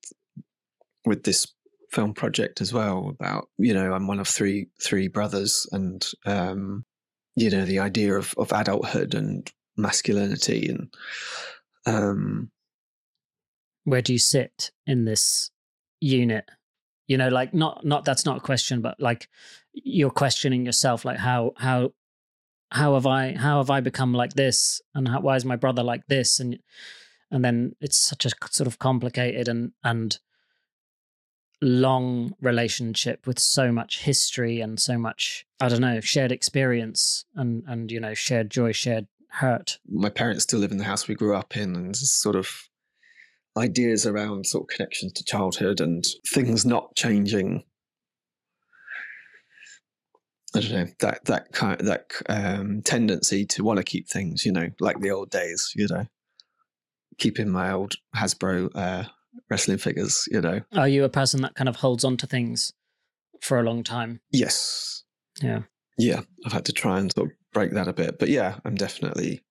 [1.05, 1.47] with this
[1.91, 6.83] film project as well about you know i'm one of three three brothers and um
[7.35, 10.93] you know the idea of of adulthood and masculinity and
[11.85, 12.49] um
[13.83, 15.51] where do you sit in this
[15.99, 16.45] unit?
[17.07, 19.27] You know like not not that's not a question but like
[19.73, 21.91] you're questioning yourself like how how
[22.71, 24.81] how have i how have i become like this?
[24.95, 26.39] And how, why is my brother like this?
[26.39, 26.59] And
[27.29, 30.17] and then it's such a sort of complicated and and
[31.61, 37.63] long relationship with so much history and so much i don't know shared experience and
[37.67, 39.79] and you know shared joy shared hurt.
[39.89, 42.69] My parents still live in the house we grew up in and sort of
[43.57, 47.63] ideas around sort of connections to childhood and things not changing
[50.55, 54.45] I don't know that that kind of, that um, tendency to want to keep things,
[54.45, 56.05] you know, like the old days, you know,
[57.17, 59.05] keeping my old Hasbro uh,
[59.49, 60.61] wrestling figures, you know.
[60.75, 62.71] Are you a person that kind of holds on to things
[63.41, 64.21] for a long time?
[64.31, 65.03] Yes.
[65.41, 65.61] Yeah.
[65.97, 68.75] Yeah, I've had to try and sort of break that a bit, but yeah, I'm
[68.75, 69.43] definitely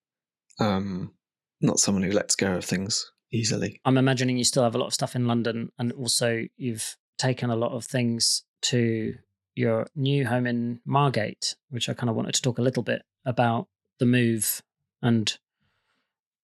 [0.59, 1.13] um,
[1.61, 3.81] not someone who lets go of things easily.
[3.83, 7.49] I'm imagining you still have a lot of stuff in London, and also you've taken
[7.49, 9.15] a lot of things to
[9.55, 13.03] your new home in Margate, which I kind of wanted to talk a little bit
[13.25, 13.67] about
[13.99, 14.61] the move
[15.01, 15.37] and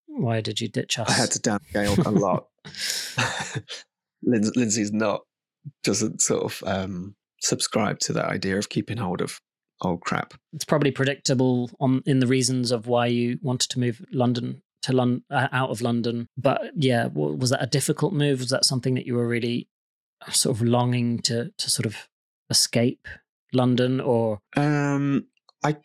[0.06, 1.08] why did you ditch us?
[1.08, 2.46] I had to downscale a lot.
[4.22, 5.22] Lindsey's not
[5.82, 9.40] doesn't sort of um, subscribe to that idea of keeping hold of
[9.82, 10.34] old crap.
[10.52, 14.92] It's probably predictable on in the reasons of why you wanted to move London to
[14.92, 16.28] London uh, out of London.
[16.36, 18.40] But yeah, was that a difficult move?
[18.40, 19.68] Was that something that you were really
[20.30, 22.08] sort of longing to to sort of
[22.48, 23.06] escape
[23.52, 24.40] London or?
[24.56, 25.26] Um,
[25.64, 25.76] I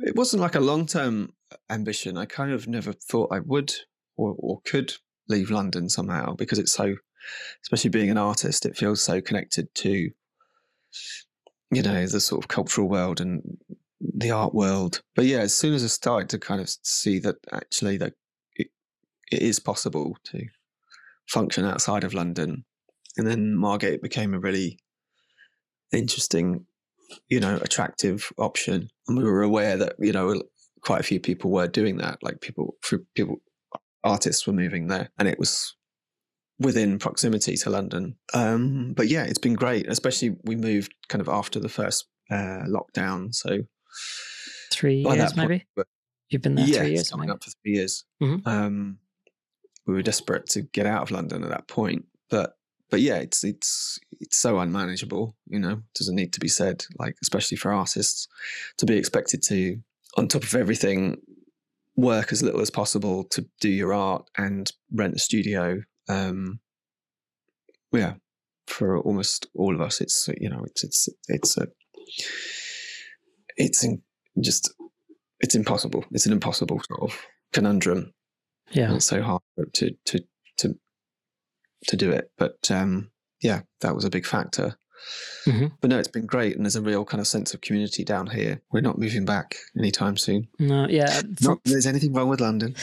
[0.00, 1.32] it wasn't like a long term
[1.70, 2.16] ambition.
[2.16, 3.72] I kind of never thought I would
[4.16, 4.94] or, or could
[5.28, 6.96] leave London somehow because it's so,
[7.62, 10.10] especially being an artist, it feels so connected to,
[11.70, 13.42] you know, the sort of cultural world and
[14.14, 15.02] the art world.
[15.14, 18.14] But yeah, as soon as I started to kind of see that actually that
[18.54, 18.68] it,
[19.30, 20.46] it is possible to
[21.28, 22.64] function outside of London,
[23.16, 24.78] and then Margate became a really
[25.92, 26.66] interesting,
[27.28, 28.88] you know, attractive option.
[29.08, 30.42] And we were aware that, you know,
[30.82, 32.18] quite a few people were doing that.
[32.22, 32.76] Like people,
[33.14, 33.36] people,
[34.04, 35.74] artists were moving there, and it was
[36.58, 38.16] within proximity to London.
[38.32, 39.88] Um, but yeah, it's been great.
[39.88, 43.58] Especially we moved kind of after the first uh, lockdown, so
[44.72, 45.66] three years point, maybe.
[46.28, 47.36] You've been there yeah, three years, coming maybe?
[47.36, 48.04] up for three years.
[48.22, 48.48] Mm-hmm.
[48.48, 48.98] Um,
[49.86, 52.54] we were desperate to get out of London at that point, but
[52.90, 55.36] but yeah, it's it's it's so unmanageable.
[55.46, 56.84] You know, doesn't need to be said.
[56.98, 58.28] Like especially for artists,
[58.78, 59.78] to be expected to,
[60.16, 61.18] on top of everything,
[61.96, 65.82] work as little as possible to do your art and rent a studio.
[66.08, 66.60] Um,
[67.92, 68.14] yeah,
[68.66, 71.68] for almost all of us, it's you know, it's it's it's a
[73.56, 74.02] it's in,
[74.40, 74.72] just
[75.40, 76.04] it's impossible.
[76.12, 77.18] It's an impossible sort of
[77.52, 78.12] conundrum.
[78.70, 79.42] Yeah, and it's so hard
[79.74, 80.20] to to
[80.58, 80.74] to
[81.88, 82.30] to do it.
[82.36, 84.76] But um, yeah, that was a big factor.
[85.46, 85.66] Mm-hmm.
[85.80, 88.28] But no, it's been great, and there's a real kind of sense of community down
[88.28, 88.62] here.
[88.72, 90.48] We're not moving back anytime soon.
[90.58, 91.22] No, yeah.
[91.42, 92.74] Not there's anything wrong with London.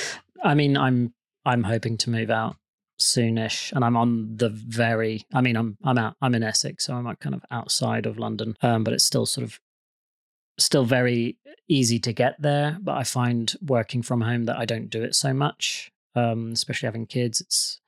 [0.44, 1.14] I mean, I'm
[1.46, 2.56] I'm hoping to move out
[3.00, 5.26] soonish, and I'm on the very.
[5.34, 6.16] I mean, I'm I'm out.
[6.22, 9.26] I'm in Essex, so I'm like kind of outside of London, um, but it's still
[9.26, 9.60] sort of
[10.58, 11.38] still very
[11.68, 12.78] easy to get there.
[12.82, 16.88] But I find working from home that I don't do it so much, um, especially
[16.88, 17.42] having kids.
[17.42, 17.80] It's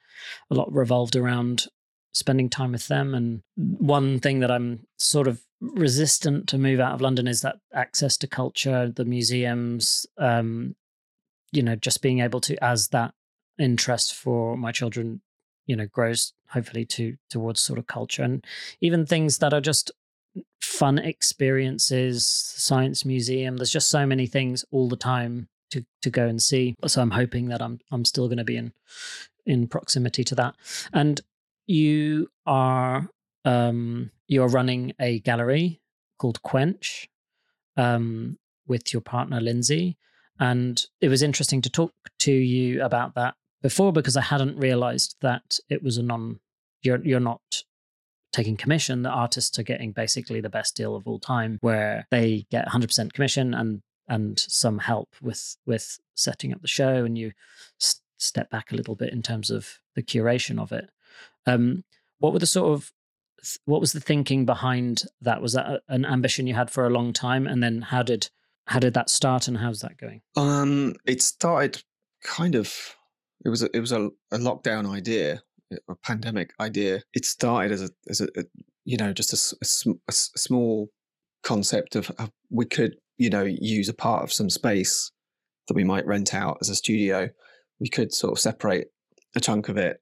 [0.50, 1.68] a lot revolved around
[2.14, 3.14] spending time with them.
[3.14, 7.58] And one thing that I'm sort of resistant to move out of London is that
[7.74, 10.76] access to culture, the museums, um,
[11.52, 13.14] you know, just being able to, as that
[13.60, 15.22] interest for my children,
[15.66, 18.46] you know, grows hopefully to towards sort of culture and
[18.82, 19.92] even things that are just
[20.66, 23.58] fun experiences, science museum.
[23.58, 26.76] There's just so many things all the time to to go and see.
[26.88, 28.74] So I'm hoping that I'm I'm still going to be in
[29.46, 30.56] in proximity to that.
[30.94, 31.22] And
[31.68, 33.10] you are
[33.44, 35.82] um, you're running a gallery
[36.18, 37.08] called Quench.
[37.78, 38.38] Um,
[38.68, 39.98] with your partner Lindsey,
[40.40, 45.16] and it was interesting to talk to you about that before because I hadn't realized
[45.22, 46.40] that it was a non.
[46.82, 47.64] You're you're not
[48.36, 49.04] taking commission.
[49.04, 53.14] The artists are getting basically the best deal of all time, where they get 100%
[53.14, 57.32] commission and and some help with with setting up the show, and you
[58.18, 60.90] step back a little bit in terms of the curation of it.
[61.46, 61.84] Um,
[62.20, 62.92] what were the sort of
[63.66, 65.42] what was the thinking behind that?
[65.42, 68.30] Was that an ambition you had for a long time, and then how did
[68.68, 70.22] how did that start, and how's that going?
[70.36, 71.84] Um, it started
[72.24, 72.96] kind of.
[73.44, 77.02] It was a, it was a, a lockdown idea, a pandemic idea.
[77.14, 78.44] It started as a as a, a
[78.84, 80.90] you know just a, a, a, small
[81.44, 85.12] concept of, of we could you know use a part of some space
[85.68, 87.30] that we might rent out as a studio.
[87.80, 88.88] We could sort of separate
[89.36, 90.00] a chunk of it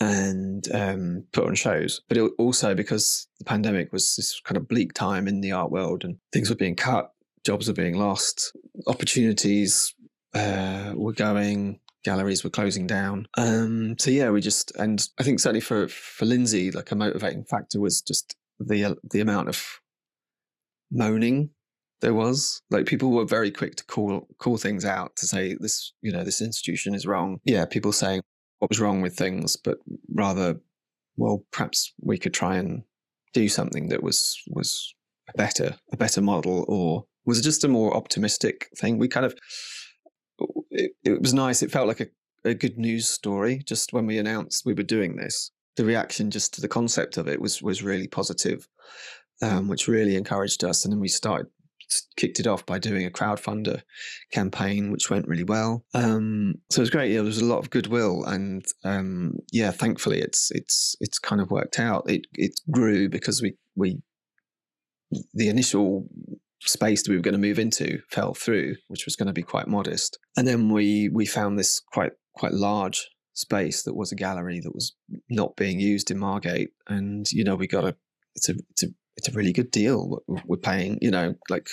[0.00, 2.00] and um, put on shows.
[2.08, 5.70] But it, also because the pandemic was this kind of bleak time in the art
[5.70, 7.12] world and things were being cut,
[7.46, 8.52] jobs were being lost,
[8.86, 9.94] opportunities
[10.34, 13.26] uh, were going, galleries were closing down.
[13.36, 17.44] Um, so yeah, we just and I think certainly for for Lindsey, like a motivating
[17.44, 19.80] factor was just the uh, the amount of
[20.90, 21.50] moaning
[22.02, 25.94] there was like people were very quick to call call things out to say this
[26.02, 28.20] you know this institution is wrong yeah people saying
[28.62, 29.78] what was wrong with things, but
[30.14, 30.60] rather,
[31.16, 32.84] well, perhaps we could try and
[33.34, 34.94] do something that was was
[35.28, 38.98] a better a better model, or was it just a more optimistic thing?
[38.98, 39.34] We kind of
[40.70, 41.62] it, it was nice.
[41.62, 42.08] It felt like a,
[42.44, 43.62] a good news story.
[43.64, 47.28] Just when we announced we were doing this, the reaction just to the concept of
[47.28, 48.68] it was was really positive,
[49.42, 50.84] um, which really encouraged us.
[50.84, 51.46] And then we started
[52.16, 53.82] kicked it off by doing a crowdfunder
[54.32, 55.84] campaign, which went really well.
[55.94, 57.10] Um, so it was great.
[57.10, 61.40] Yeah, there was a lot of goodwill, and um, yeah, thankfully, it's it's it's kind
[61.40, 62.08] of worked out.
[62.08, 64.00] It it grew because we we
[65.34, 66.06] the initial
[66.66, 69.42] space that we were going to move into fell through, which was going to be
[69.42, 74.16] quite modest, and then we we found this quite quite large space that was a
[74.16, 74.94] gallery that was
[75.30, 77.96] not being used in Margate, and you know we got a
[78.34, 80.22] it's a it's a it's a really good deal.
[80.46, 81.68] We're paying, you know, like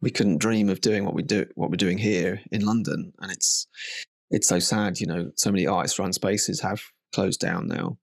[0.00, 3.32] we couldn't dream of doing what we do, what we're doing here in London, and
[3.32, 3.66] it's
[4.30, 5.00] it's so sad.
[5.00, 6.80] You know, so many artist run spaces have
[7.14, 7.98] closed down now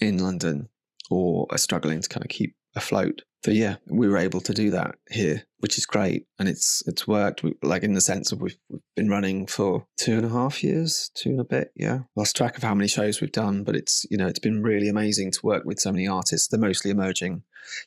[0.00, 0.68] in London,
[1.10, 3.22] or are struggling to kind of keep afloat.
[3.44, 7.08] So yeah, we were able to do that here, which is great, and it's it's
[7.08, 7.42] worked.
[7.42, 10.62] We, like in the sense of we've, we've been running for two and a half
[10.62, 11.72] years, two and a bit.
[11.74, 14.62] Yeah, lost track of how many shows we've done, but it's you know it's been
[14.62, 16.46] really amazing to work with so many artists.
[16.46, 17.42] They're mostly emerging,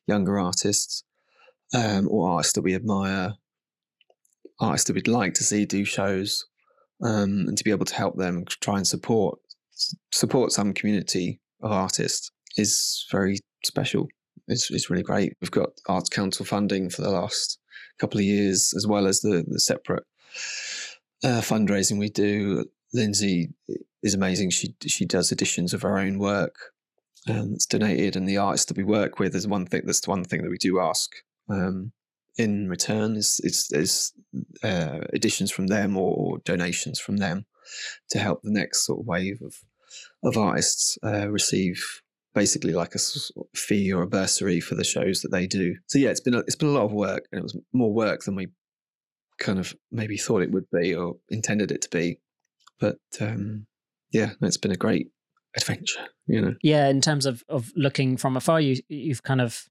[0.07, 1.05] younger artists,
[1.73, 3.35] um, or artists that we admire,
[4.59, 6.45] artists that we'd like to see do shows,
[7.01, 9.39] um, and to be able to help them try and support
[10.11, 14.07] support some community of artists is very special
[14.47, 15.33] it's, it's really great.
[15.41, 17.59] We've got Arts Council funding for the last
[17.99, 20.03] couple of years, as well as the, the separate
[21.23, 22.65] uh, fundraising we do.
[22.93, 23.49] Lindsey
[24.03, 24.51] is amazing.
[24.51, 26.55] She she does editions of her own work
[27.27, 29.81] um, that's donated, and the artists that we work with is one thing.
[29.85, 31.11] That's one thing that we do ask
[31.49, 31.91] um,
[32.37, 34.13] in return is is, is
[34.63, 37.45] uh, editions from them or, or, donations from them
[38.09, 39.55] to help the next sort of wave of
[40.23, 42.01] of artists uh, receive
[42.35, 42.99] basically like a
[43.55, 45.75] fee or a bursary for the shows that they do.
[45.87, 47.91] So yeah, it's been a, it's been a lot of work, and it was more
[47.91, 48.49] work than we
[49.39, 52.19] kind of maybe thought it would be or intended it to be.
[52.79, 53.65] But um,
[54.11, 55.07] yeah, it's been a great
[55.55, 56.05] adventure.
[56.27, 56.55] You know.
[56.61, 59.67] Yeah, in terms of of looking from afar, you you've kind of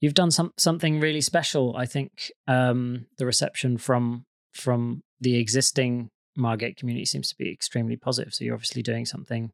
[0.00, 1.76] you've done some something really special.
[1.76, 7.96] I think um, the reception from from the existing Margate community seems to be extremely
[7.96, 8.34] positive.
[8.34, 9.52] So you're obviously doing something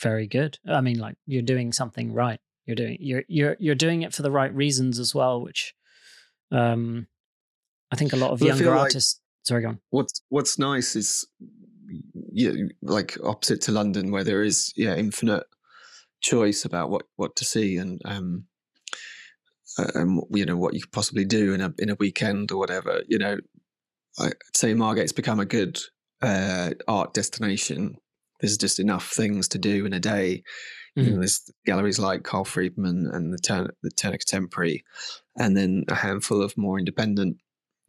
[0.00, 0.58] very good.
[0.68, 2.40] I mean, like you're doing something right.
[2.66, 5.74] You're doing you're you're you're doing it for the right reasons as well, which
[6.50, 7.06] um
[7.90, 9.80] I think a lot of well, younger artists like sorry, go on.
[9.90, 11.26] What's what's nice is
[12.32, 15.44] yeah, like opposite to London where there is yeah infinite
[16.20, 18.44] choice about what what to see and um
[19.94, 23.02] and you know what you could possibly do in a in a weekend or whatever.
[23.08, 23.38] You know,
[24.18, 25.80] I'd say Margate's become a good
[26.22, 27.96] uh, art destination
[28.40, 30.42] there's just enough things to do in a day.
[30.96, 31.00] Mm-hmm.
[31.00, 31.20] You know, mm-hmm.
[31.20, 34.84] there's galleries like Carl Freedman and the Turner, the Turner Contemporary,
[35.36, 37.36] and then a handful of more independent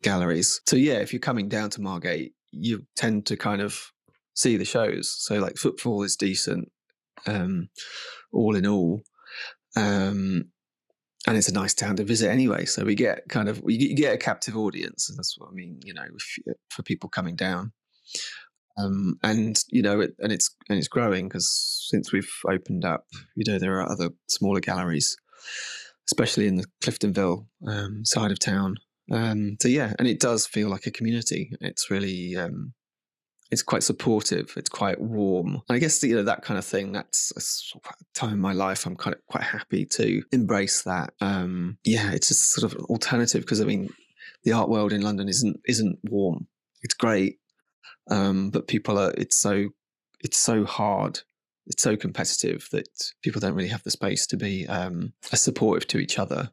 [0.04, 0.62] galleries.
[0.68, 3.92] So yeah, if you're coming down to Margate, you tend to kind of
[4.34, 5.16] see the shows.
[5.18, 6.72] So like footfall is decent,
[7.26, 7.70] um,
[8.32, 9.02] all in all.
[9.76, 10.52] Um,
[11.28, 12.66] and it's a nice town to visit anyway.
[12.66, 15.80] So we get kind of we get a captive audience, and that's what I mean.
[15.84, 17.74] You know, if, for people coming down,
[18.78, 23.06] um, and you know, it, and it's and it's growing because since we've opened up,
[23.36, 25.18] you know, there are other smaller galleries,
[26.08, 28.76] especially in the Cliftonville um, side of town,
[29.12, 31.52] Um, so yeah, and it does feel like a community.
[31.60, 32.74] It's really um,
[33.52, 34.54] it's quite supportive.
[34.56, 35.62] It's quite warm.
[35.68, 36.94] And I guess you know that kind of thing.
[36.94, 41.14] That's a time in my life I'm kind of quite happy to embrace that.
[41.20, 43.90] Um, yeah, it's just sort of alternative because I mean,
[44.44, 46.48] the art world in London isn't isn't warm.
[46.84, 47.38] It's great,
[48.12, 49.14] um, but people are.
[49.18, 49.70] It's so
[50.20, 51.22] it's so hard.
[51.66, 52.88] It's so competitive that
[53.24, 56.52] people don't really have the space to be um, as supportive to each other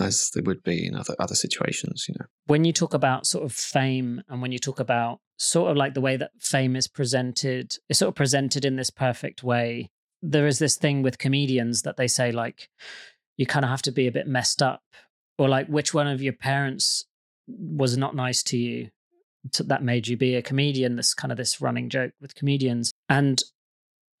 [0.00, 2.06] as they would be in other other situations.
[2.08, 5.70] You know, when you talk about sort of fame and when you talk about sort
[5.70, 9.42] of like the way that fame is presented, it's sort of presented in this perfect
[9.42, 9.90] way.
[10.22, 12.68] There is this thing with comedians that they say like
[13.36, 14.82] you kind of have to be a bit messed up,
[15.38, 17.06] or like which one of your parents
[17.46, 18.90] was not nice to you
[19.58, 20.96] that made you be a comedian.
[20.96, 23.42] This kind of this running joke with comedians and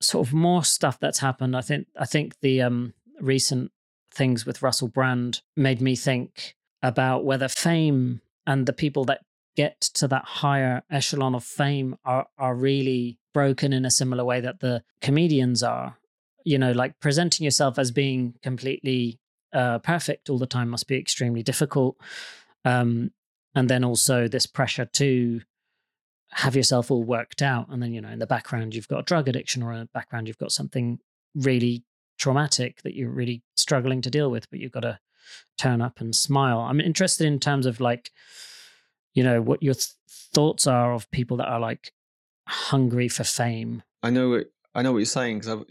[0.00, 1.56] sort of more stuff that's happened.
[1.56, 3.72] I think I think the um recent
[4.12, 9.20] things with Russell Brand made me think about whether fame and the people that
[9.56, 14.40] get to that higher echelon of fame are are really broken in a similar way
[14.40, 15.98] that the comedians are.
[16.44, 19.18] You know, like presenting yourself as being completely
[19.52, 21.96] uh, perfect all the time must be extremely difficult.
[22.64, 23.12] Um,
[23.54, 25.40] and then also this pressure to
[26.30, 29.04] have yourself all worked out, and then you know, in the background you've got a
[29.04, 30.98] drug addiction, or in the background you've got something
[31.34, 31.84] really
[32.18, 34.98] traumatic that you're really struggling to deal with, but you've got to
[35.58, 36.60] turn up and smile.
[36.60, 38.10] I'm interested in terms of like,
[39.14, 41.92] you know, what your th- thoughts are of people that are like
[42.46, 43.82] hungry for fame.
[44.02, 45.62] I know what I know what you're saying because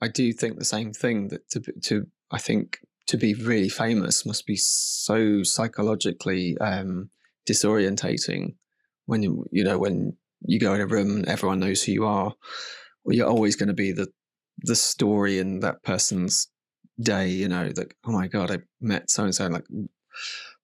[0.00, 3.68] I, I do think the same thing that to to I think to be really
[3.68, 7.10] famous must be so psychologically um,
[7.48, 8.54] disorientating
[9.06, 12.06] when you you know when you go in a room and everyone knows who you
[12.06, 12.32] are.
[13.04, 14.08] Well, you're always going to be the
[14.62, 16.48] the story in that person's
[17.00, 19.66] day, you know, like, oh my God, I met so and so, like,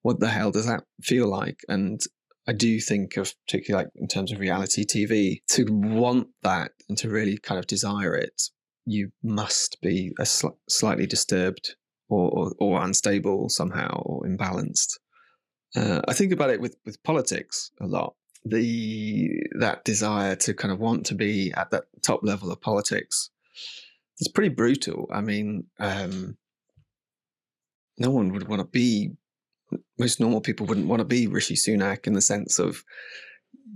[0.02, 1.60] what the hell does that feel like?
[1.68, 2.00] And
[2.46, 6.96] I do think of, particularly like in terms of reality TV, to want that and
[6.98, 8.42] to really kind of desire it,
[8.84, 11.74] you must be a sl- slightly disturbed
[12.08, 14.98] or, or, or, unstable somehow or imbalanced.
[15.76, 18.14] Uh, I think about it with, with politics a lot.
[18.44, 23.30] The that desire to kind of want to be at that top level of politics
[24.18, 25.08] it's pretty brutal.
[25.12, 26.36] I mean, um,
[27.98, 29.12] no one would want to be.
[29.98, 32.84] Most normal people wouldn't want to be Rishi Sunak in the sense of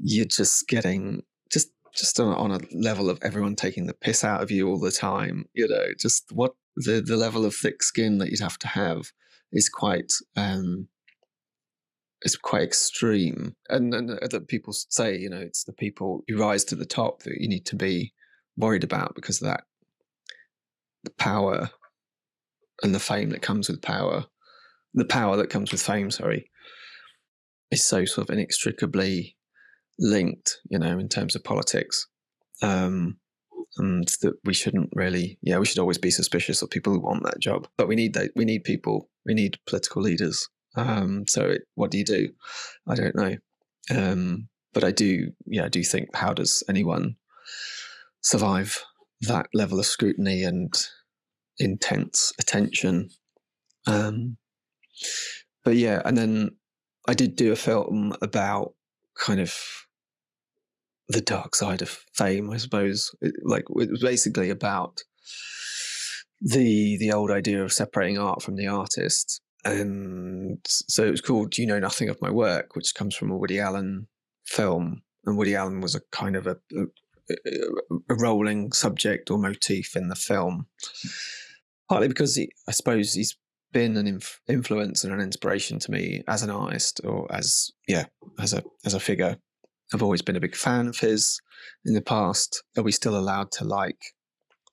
[0.03, 4.43] you're just getting just just on, on a level of everyone taking the piss out
[4.43, 5.47] of you all the time.
[5.53, 9.13] You know, just what the the level of thick skin that you'd have to have
[9.53, 10.89] is quite um,
[12.23, 13.55] is quite extreme.
[13.69, 17.23] And, and that people say, you know, it's the people who rise to the top
[17.23, 18.13] that you need to be
[18.57, 19.65] worried about because of that
[21.05, 21.71] the power
[22.83, 24.25] and the fame that comes with power,
[24.95, 26.51] the power that comes with fame, sorry,
[27.71, 29.37] is so sort of inextricably
[29.99, 32.07] linked, you know, in terms of politics.
[32.63, 33.19] Um,
[33.77, 37.23] and that we shouldn't really, yeah, we should always be suspicious of people who want
[37.23, 37.69] that job.
[37.77, 40.49] But we need that, we need people, we need political leaders.
[40.77, 42.31] Um, so it, what do you do?
[42.89, 43.37] I don't know.
[43.91, 47.17] Um, but I do, yeah, I do think how does anyone
[48.21, 48.85] survive
[49.23, 50.73] that level of scrutiny and
[51.59, 53.11] intense attention.
[53.87, 54.37] Um,
[55.65, 56.51] but yeah, and then
[57.09, 58.75] I did do a film about
[59.19, 59.55] kind of
[61.09, 63.11] the dark side of fame, I suppose.
[63.21, 65.01] It, like it was basically about
[66.41, 69.41] the the old idea of separating art from the artist.
[69.65, 73.37] And so it was called You Know Nothing of My Work, which comes from a
[73.37, 74.09] Woody Allen
[74.47, 75.03] film.
[75.27, 76.85] And Woody Allen was a kind of a, a
[78.09, 80.67] a rolling subject or motif in the film.
[81.89, 83.37] Partly because he, I suppose he's
[83.73, 88.07] been an inf- influence and an inspiration to me as an artist or as yeah
[88.39, 89.37] as a as a figure.
[89.93, 91.41] I've always been a big fan of his.
[91.85, 93.99] In the past, are we still allowed to like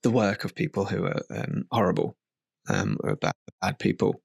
[0.02, 2.16] the work of people who are um, horrible
[2.68, 4.22] um, or bad, bad people?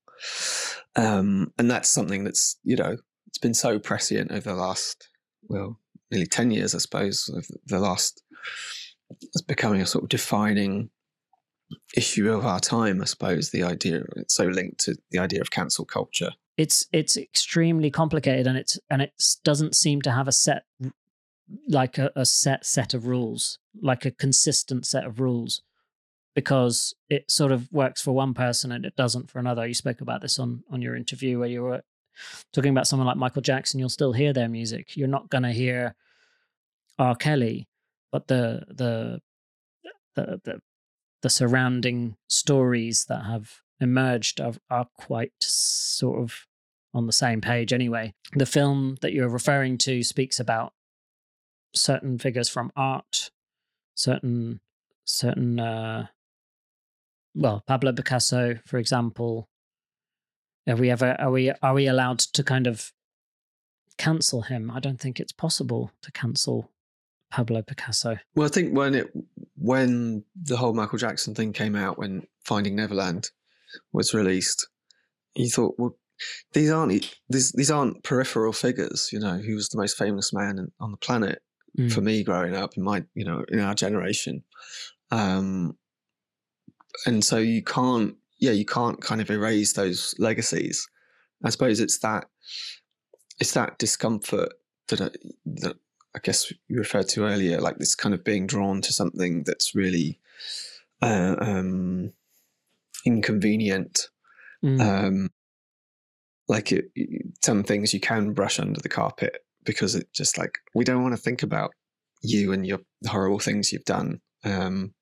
[0.96, 2.98] Um, and that's something that's you know
[3.28, 5.10] it's been so prescient over the last
[5.50, 5.80] well
[6.14, 7.30] nearly 10 years, I suppose,
[7.66, 8.24] the last,
[9.22, 10.90] it's becoming a sort of defining
[11.98, 15.52] issue of our time, I suppose, the idea, it's so linked to the idea of
[15.52, 16.32] cancel culture.
[16.56, 19.12] It's it's extremely complicated and it's and it
[19.44, 20.66] doesn't seem to have a set
[21.68, 25.64] like a, a set set of rules, like a consistent set of rules
[26.36, 29.68] because it sort of works for one person and it doesn't for another.
[29.68, 31.84] You spoke about this on on your interview where you were
[32.52, 33.80] talking about someone like Michael Jackson.
[33.80, 34.96] You'll still hear their music.
[34.96, 35.96] You're not going to hear
[36.98, 37.16] R.
[37.16, 37.68] Kelly,
[38.12, 39.22] but the the
[40.16, 40.62] the the,
[41.22, 46.46] the surrounding stories that have emerged are, are quite sort of
[46.94, 48.14] on the same page anyway.
[48.34, 50.74] The film that you're referring to speaks about
[51.74, 53.32] certain figures from art,
[53.96, 54.60] certain
[55.06, 56.08] certain uh
[57.36, 59.50] well, Pablo Picasso, for example.
[60.68, 62.94] Are we ever are we are we allowed to kind of
[63.98, 64.72] cancel him?
[64.72, 66.72] I don't think it's possible to cancel
[67.32, 68.18] Pablo Picasso.
[68.36, 69.12] Well, I think when it
[69.58, 73.32] when the whole Michael Jackson thing came out, when Finding Neverland
[73.92, 74.68] was released,
[75.36, 75.98] you thought, well,
[76.54, 79.10] these aren't these these aren't peripheral figures.
[79.12, 81.42] You know, he was the most famous man on the planet
[81.78, 81.92] mm.
[81.92, 84.44] for me growing up in my you know in our generation,
[85.12, 85.76] um,
[87.06, 90.88] and so you can't yeah you can't kind of erase those legacies.
[91.44, 92.26] I suppose it's that
[93.40, 94.54] it's that discomfort
[94.88, 95.10] that I,
[95.46, 95.76] that
[96.16, 99.74] I guess you referred to earlier, like this kind of being drawn to something that's
[99.74, 100.20] really
[101.02, 102.14] uh, um,
[103.06, 104.10] inconvenient.
[104.64, 104.82] Mm.
[104.82, 105.30] Um,
[106.48, 106.92] like it,
[107.44, 111.16] some things you can brush under the carpet because it just like we don't want
[111.16, 111.72] to think about
[112.22, 114.22] you and your horrible things you've done.
[114.44, 114.94] Um,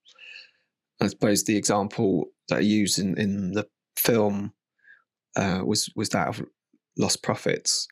[1.01, 4.53] I suppose the example that I used in, in the film
[5.35, 6.45] uh, was was that of
[6.99, 7.87] Lostprophets,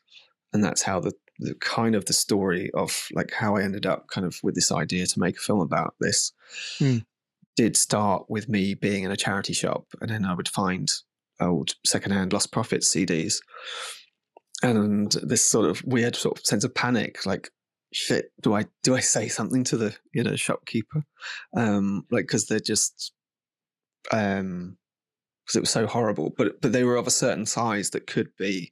[0.52, 4.06] and that's how the, the kind of the story of like how I ended up
[4.08, 6.32] kind of with this idea to make a film about this
[6.78, 7.04] mm.
[7.56, 10.88] did start with me being in a charity shop, and then I would find
[11.40, 13.36] old secondhand Lostprophets CDs,
[14.62, 17.50] and this sort of weird sort of sense of panic, like
[17.92, 21.04] shit, do I do I say something to the you know shopkeeper,
[21.56, 23.12] um, like because they're just
[24.12, 24.76] um
[25.44, 28.30] because it was so horrible, but but they were of a certain size that could
[28.36, 28.70] be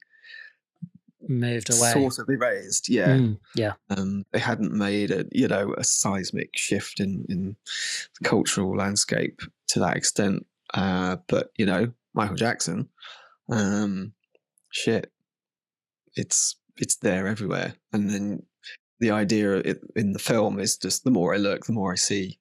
[1.27, 2.89] moved away, sort of erased.
[2.89, 3.73] Yeah, mm, yeah.
[3.89, 7.55] Um, they hadn't made a you know a seismic shift in in
[8.19, 10.45] the cultural landscape to that extent.
[10.73, 12.89] Uh, but you know, Michael Jackson,
[13.51, 14.13] um,
[14.71, 15.11] shit,
[16.15, 17.73] it's it's there everywhere.
[17.91, 18.43] And then
[18.99, 19.61] the idea
[19.95, 22.39] in the film is just the more I look, the more I see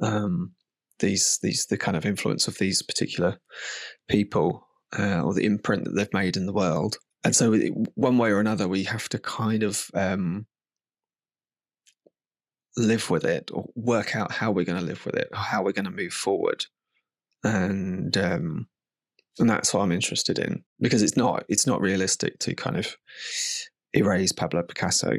[0.00, 0.52] um,
[0.98, 3.38] these these the kind of influence of these particular
[4.08, 4.66] people
[4.98, 6.96] uh, or the imprint that they've made in the world.
[7.22, 7.54] And so,
[7.94, 10.46] one way or another, we have to kind of um,
[12.76, 15.62] live with it or work out how we're going to live with it or how
[15.62, 16.64] we're going to move forward.
[17.44, 18.68] And um,
[19.38, 22.96] and that's what I'm interested in because it's not it's not realistic to kind of
[23.92, 25.12] erase Pablo Picasso.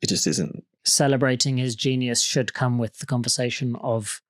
[0.00, 0.64] It just isn't.
[0.84, 4.22] Celebrating his genius should come with the conversation of,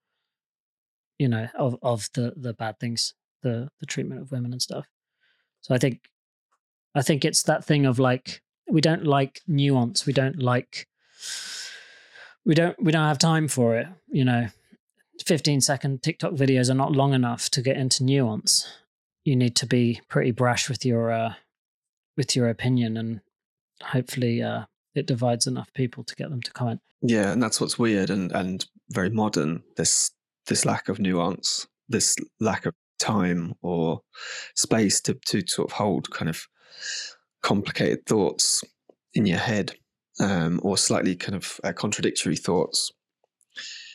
[1.19, 4.87] you know, of of the the bad things, the the treatment of women and stuff.
[5.61, 6.09] So I think,
[6.95, 10.07] I think it's that thing of like we don't like nuance.
[10.07, 10.87] We don't like.
[12.45, 12.83] We don't.
[12.83, 13.89] We don't have time for it.
[14.09, 14.49] You know,
[15.27, 18.67] 15 second TikTok videos are not long enough to get into nuance
[19.29, 21.35] you need to be pretty brash with your uh,
[22.17, 23.21] with your opinion, and
[23.83, 24.65] hopefully uh,
[24.99, 26.81] it divides enough people to get them to comment.
[27.01, 29.63] Yeah, and that's what's weird and and very modern.
[29.77, 30.11] This
[30.47, 34.03] this lack of nuance, this lack of time or
[34.55, 36.47] space to to sort of hold kind of
[37.43, 38.65] complicated thoughts
[39.15, 39.73] in your head,
[40.21, 42.93] um, or slightly kind of uh, contradictory thoughts.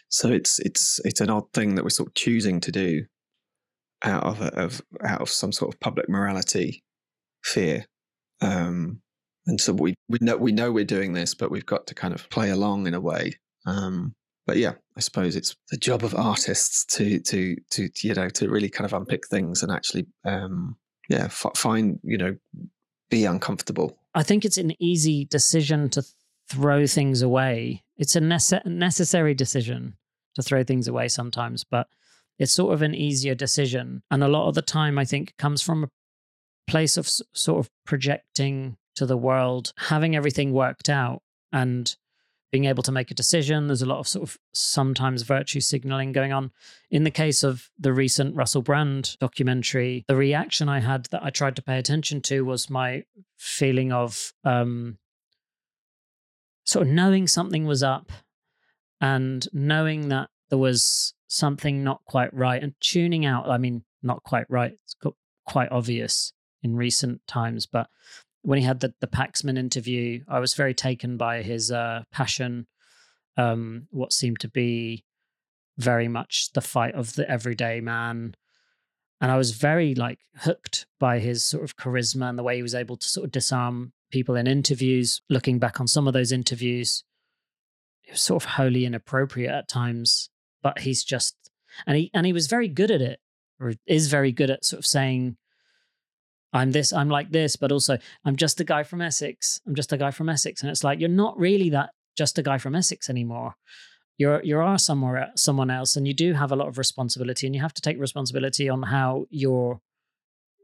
[0.10, 3.06] So it's it's it's an odd thing that we're sort of choosing to do
[4.04, 6.84] out of, of out of some sort of public morality
[7.44, 7.86] fear.
[8.42, 9.02] Um,
[9.46, 12.14] and so we we know we know we're doing this, but we've got to kind
[12.14, 13.34] of play along in a way.
[13.66, 14.14] Um,
[14.46, 18.50] but yeah, I suppose it's the job of artists to to to you know to
[18.50, 20.76] really kind of unpick things and actually um,
[21.10, 22.36] yeah f- find you know
[23.10, 23.98] be uncomfortable.
[24.16, 26.04] I think it's an easy decision to
[26.50, 27.84] throw things away.
[27.98, 29.96] It's a nece- necessary decision
[30.36, 31.88] to throw things away sometimes, but
[32.40, 34.04] it's sort of an easier decision.
[34.10, 35.90] And a lot of the time, I think, comes from a
[36.68, 41.22] place of sort of projecting to the world, having everything worked out
[41.52, 41.96] and
[42.52, 43.66] being able to make a decision.
[43.66, 46.52] There's a lot of sort of sometimes virtue signaling going on.
[46.92, 51.32] In the case of the recent Russell Brand documentary, the reaction I had that I
[51.32, 53.06] tried to pay attention to was my
[53.38, 55.00] feeling of um,
[56.64, 58.12] sort of knowing something was up
[59.02, 63.50] and knowing that there was something not quite right and tuning out.
[63.50, 64.78] I mean, not quite right.
[64.84, 64.96] It's
[65.46, 67.88] quite obvious in recent times, but
[68.44, 72.68] when he had the, the Paxman interview, I was very taken by his uh, passion,
[73.38, 75.04] um, what seemed to be
[75.78, 78.36] very much the fight of the everyday man.
[79.20, 82.62] And I was very like hooked by his sort of charisma and the way he
[82.62, 85.22] was able to sort of disarm people in interviews.
[85.30, 87.04] Looking back on some of those interviews,
[88.04, 90.30] it was sort of wholly inappropriate at times
[90.64, 91.36] but he's just
[91.86, 93.20] and he and he was very good at it
[93.60, 95.38] or is very good at sort of saying
[96.54, 99.60] I'm this, I'm like this, but also I'm just a guy from Essex.
[99.66, 100.62] I'm just a guy from Essex.
[100.62, 103.56] And it's like, you're not really that just a guy from Essex anymore.
[104.18, 107.56] You're you are somewhere someone else, and you do have a lot of responsibility, and
[107.56, 109.80] you have to take responsibility on how your,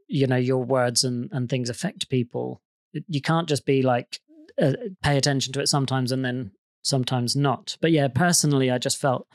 [0.06, 2.62] you know, your words and and things affect people.
[3.08, 4.20] You can't just be like
[4.60, 7.76] uh, pay attention to it sometimes and then sometimes not.
[7.80, 9.26] But yeah, personally, I just felt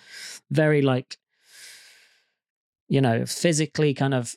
[0.50, 1.18] very like,
[2.88, 4.36] you know, physically kind of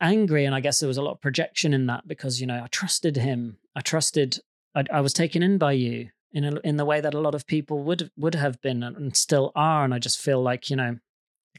[0.00, 0.44] angry.
[0.44, 2.66] And I guess there was a lot of projection in that because, you know, I
[2.68, 3.58] trusted him.
[3.76, 4.38] I trusted,
[4.74, 7.34] I, I was taken in by you in a, in the way that a lot
[7.34, 9.84] of people would would have been and still are.
[9.84, 10.98] And I just feel like, you know,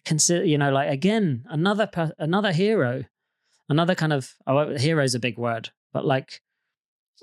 [0.06, 3.06] consider, you know, like again, another, another hero,
[3.70, 6.42] another kind of, oh, hero is a big word, but like,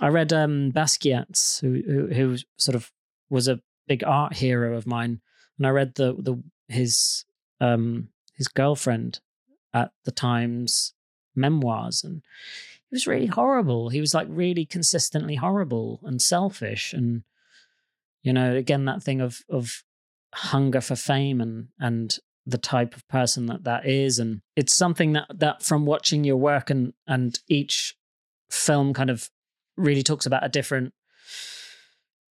[0.00, 2.92] I read um, Basquiat's, who, who, who sort of
[3.30, 5.20] was a big art hero of mine,
[5.56, 7.24] and I read the the his
[7.60, 9.20] um his girlfriend
[9.74, 10.92] at the Times
[11.38, 12.22] memoirs, and
[12.90, 13.88] he was really horrible.
[13.88, 17.22] He was like really consistently horrible and selfish, and
[18.22, 19.84] you know, again that thing of of
[20.34, 25.12] hunger for fame and and the type of person that that is, and it's something
[25.12, 27.94] that that from watching your work and and each
[28.50, 29.30] film kind of
[29.76, 30.92] really talks about a different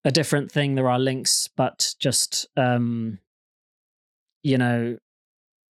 [0.04, 0.74] a different thing.
[0.74, 3.18] There are links, but just um,
[4.42, 4.98] you know,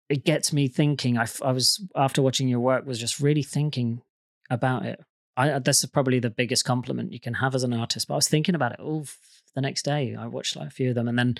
[0.09, 1.17] it gets me thinking.
[1.17, 4.01] I, I was after watching your work was just really thinking
[4.49, 4.99] about it.
[5.37, 8.07] I this is probably the biggest compliment you can have as an artist.
[8.07, 9.05] But I was thinking about it all
[9.55, 10.15] the next day.
[10.15, 11.37] I watched like a few of them, and then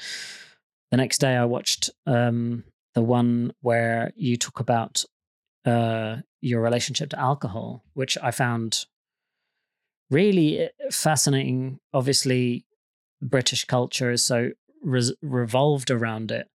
[0.92, 2.64] the next day I watched um,
[2.94, 5.04] the one where you talk about
[5.66, 8.86] uh, your relationship to alcohol, which I found
[10.10, 11.80] really eh, fascinating.
[11.94, 12.66] Obviously,
[13.22, 14.52] British culture is so
[14.84, 16.49] re- revolved around it.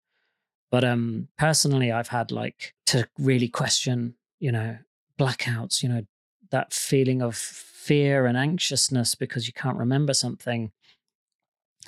[0.75, 4.77] But um, personally, I've had like to really question, you know,
[5.17, 6.03] blackouts, you know,
[6.51, 10.73] that feeling of fear and anxiousness because you can't remember something.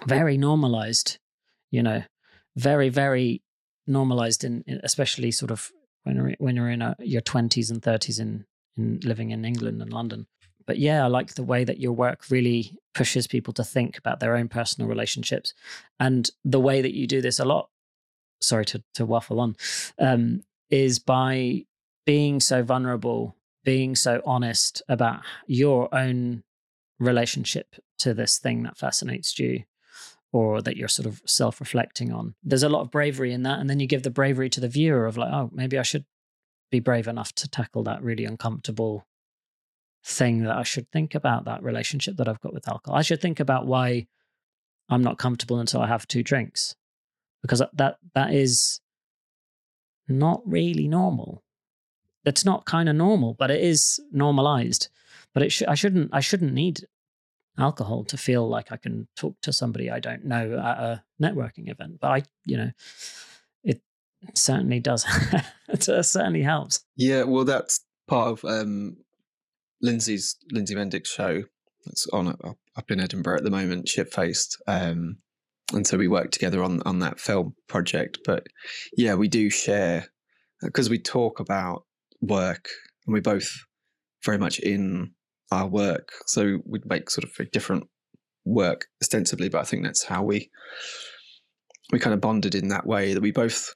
[0.07, 1.19] Very normalized,
[1.73, 2.05] you know,
[2.55, 3.43] very very
[3.89, 5.73] normalized in, in especially sort of
[6.05, 9.83] when you're, when you're in a, your 20s and 30s in in living in England
[9.83, 10.29] and London
[10.67, 14.19] but yeah, I like the way that your work really pushes people to think about
[14.19, 15.55] their own personal relationships,
[16.01, 17.71] and the way that you do this a lot.
[18.41, 19.57] Sorry to to waffle on,
[19.99, 21.65] um, is by
[22.05, 26.43] being so vulnerable, being so honest about your own
[26.99, 29.65] relationship to this thing that fascinates you
[30.33, 33.69] or that you're sort of self-reflecting on there's a lot of bravery in that and
[33.69, 36.07] then you give the bravery to the viewer of like oh maybe i should
[36.71, 39.07] be brave enough to tackle that really uncomfortable
[40.05, 42.97] thing that I should think about that relationship that I've got with alcohol.
[42.97, 44.07] I should think about why
[44.89, 46.77] I'm not comfortable until I have two drinks
[47.43, 48.81] because that that is
[50.09, 51.43] not really normal.
[52.25, 54.89] It's not kind of normal, but it is normalized.
[55.33, 56.87] But it sh- I shouldn't I shouldn't need
[57.59, 61.71] alcohol to feel like I can talk to somebody I don't know at a networking
[61.71, 61.99] event.
[62.01, 62.71] But I, you know,
[63.65, 63.81] it
[64.35, 65.05] certainly does.
[65.69, 66.85] it certainly helps.
[66.97, 68.97] Yeah, well, that's part of um,
[69.81, 71.45] Lindsey's Lindsey Mendick's show
[71.85, 72.29] that's on
[72.77, 74.61] up in Edinburgh at the moment, Shit Faced.
[74.67, 75.19] Um,
[75.75, 78.19] and so we work together on on that film project.
[78.25, 78.47] But
[78.97, 80.07] yeah, we do share
[80.63, 81.85] because we talk about
[82.21, 82.69] work
[83.07, 83.49] and we're both
[84.25, 85.13] very much in
[85.51, 86.11] our work.
[86.27, 87.85] So we'd make sort of a different
[88.45, 90.51] work ostensibly, but I think that's how we
[91.93, 93.75] we kind of bonded in that way that we both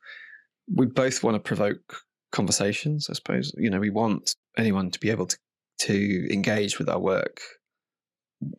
[0.72, 1.96] we both want to provoke
[2.32, 3.08] conversations.
[3.10, 5.36] I suppose you know we want anyone to be able to
[5.80, 7.40] to engage with our work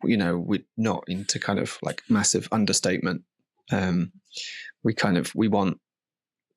[0.04, 3.22] you know we're not into kind of like massive understatement.
[3.70, 4.12] Um
[4.82, 5.78] we kind of we want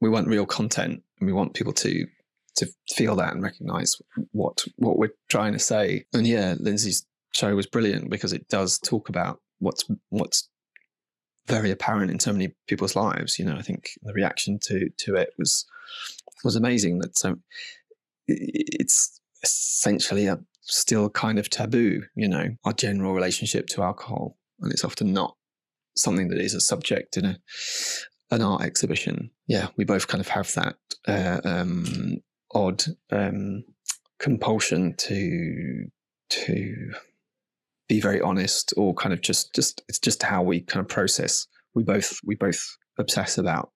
[0.01, 2.05] we want real content and we want people to
[2.57, 3.95] to feel that and recognize
[4.31, 6.05] what what we're trying to say.
[6.13, 10.49] And yeah lindsey's show was brilliant because it does talk about what's what's
[11.47, 13.37] very apparent in so many people's lives.
[13.39, 15.65] You know i think the reaction to to it was
[16.43, 17.35] was amazing that so
[18.27, 24.37] it's essentially a still kind of taboo, you know, our general relationship to alcohol.
[24.59, 25.35] And it's often not
[25.95, 27.37] something that is a subject in a
[28.31, 29.29] an art exhibition.
[29.47, 30.75] Yeah, we both kind of have that
[31.07, 32.17] uh, um,
[32.53, 33.63] odd um,
[34.19, 35.85] compulsion to
[36.29, 36.91] to
[37.87, 41.47] be very honest, or kind of just just it's just how we kind of process.
[41.75, 42.59] We both we both
[42.97, 43.71] obsess about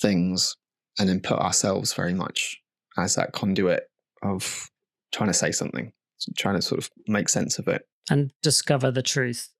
[0.00, 0.56] things,
[0.98, 2.58] and then put ourselves very much
[2.96, 3.90] as that conduit
[4.22, 4.70] of
[5.12, 5.92] trying to say something
[6.36, 7.86] trying to sort of make sense of it.
[8.10, 9.50] And discover the truth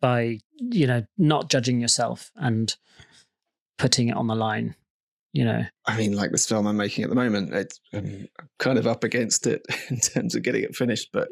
[0.00, 2.76] by you know not judging yourself and
[3.78, 4.76] putting it on the line
[5.32, 5.64] you know?
[5.86, 8.28] I mean like this film i'm making at the moment it's I'm
[8.60, 11.28] kind of up against it in terms of getting it finished but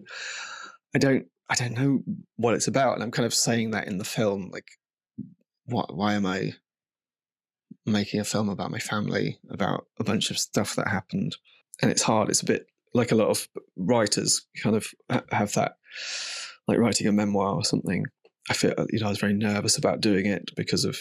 [0.93, 2.03] i don't i don't know
[2.35, 4.67] what it's about and i'm kind of saying that in the film like
[5.67, 6.55] what why am i
[7.89, 11.37] making a film about my family about a bunch of stuff that happened?
[11.81, 14.87] And it's hard it's a bit like a lot of writers kind of
[15.31, 15.73] have that
[16.67, 18.05] like writing a memoir or something
[18.51, 20.99] i feel you know i was very nervous about doing it because of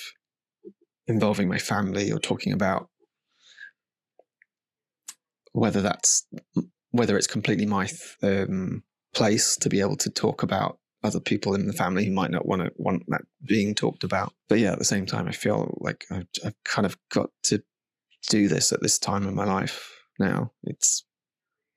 [1.08, 2.90] involving my family or talking about
[5.54, 6.28] whether that's
[6.92, 7.90] whether it's completely my
[8.24, 8.84] um,
[9.14, 12.46] place to be able to talk about other people in the family who might not
[12.46, 14.34] want to want that being talked about.
[14.50, 17.64] But yeah, at the same time, I feel like I've, I've kind of got to
[18.30, 20.52] do this at this time in my life now.
[20.64, 21.06] It's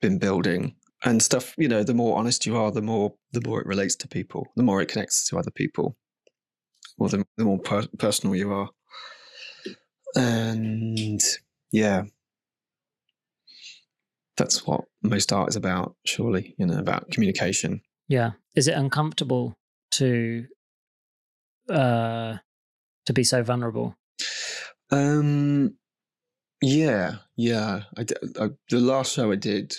[0.00, 1.54] been building and stuff.
[1.56, 4.46] You know, the more honest you are, the more the more it relates to people,
[4.56, 5.96] the more it connects to other people,
[6.98, 8.70] or the, the more per- personal you are.
[10.16, 11.20] And
[11.70, 12.02] yeah,
[14.36, 17.80] that's what most art is about, surely, you know, about communication.
[18.08, 18.32] Yeah.
[18.56, 19.54] Is it uncomfortable
[19.92, 20.46] to
[21.68, 22.36] uh
[23.06, 23.96] to be so vulnerable?
[24.90, 25.76] Um
[26.62, 27.84] yeah, yeah.
[27.96, 28.04] I,
[28.38, 29.74] I, the last show I did,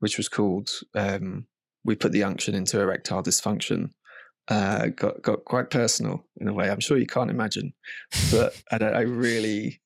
[0.00, 1.46] which was called um,
[1.84, 3.90] "We Put the Unction into Erectile Dysfunction,"
[4.48, 6.70] uh, got got quite personal in a way.
[6.70, 7.72] I'm sure you can't imagine,
[8.30, 9.80] but I, I really,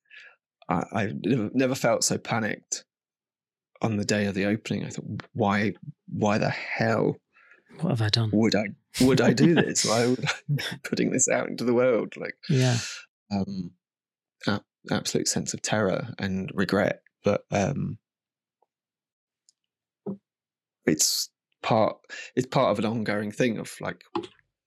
[0.68, 2.84] I, I never felt so panicked
[3.82, 4.84] on the day of the opening.
[4.84, 5.74] I thought, why,
[6.08, 7.16] why the hell?
[7.80, 8.30] What have I done?
[8.32, 8.68] Would I
[9.00, 9.84] would I do this?
[9.84, 12.14] why would I be putting this out into the world?
[12.16, 12.78] Like, yeah,
[13.30, 13.72] um,
[14.90, 17.98] absolute sense of terror and regret, but um,
[20.86, 21.30] it's
[21.62, 21.96] part
[22.36, 24.04] it's part of an ongoing thing of like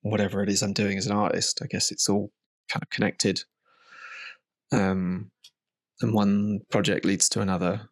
[0.02, 1.62] whatever it is I'm doing as an artist.
[1.64, 2.32] I guess it's all
[2.70, 3.42] kind of connected.
[4.72, 5.32] Um,
[6.02, 7.90] and one project leads to another,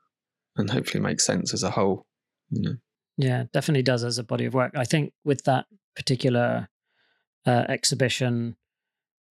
[0.58, 2.06] and hopefully makes sense as a whole.
[2.50, 2.76] You know.
[3.18, 4.74] Yeah, definitely does as a body of work.
[4.76, 5.66] I think with that
[5.96, 6.68] particular
[7.46, 8.56] uh, exhibition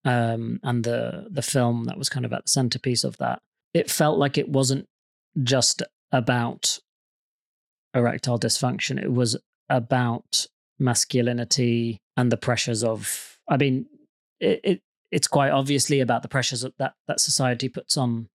[0.05, 3.41] um, and the the film that was kind of at the centerpiece of that,
[3.73, 4.89] it felt like it wasn't
[5.43, 5.83] just
[6.13, 6.79] about
[7.95, 9.03] erectile dysfunction.
[9.03, 9.37] It was
[9.69, 10.47] about
[10.79, 13.39] masculinity and the pressures of.
[13.49, 13.87] I mean,
[14.41, 18.29] it, it it's quite obviously about the pressures that that society puts on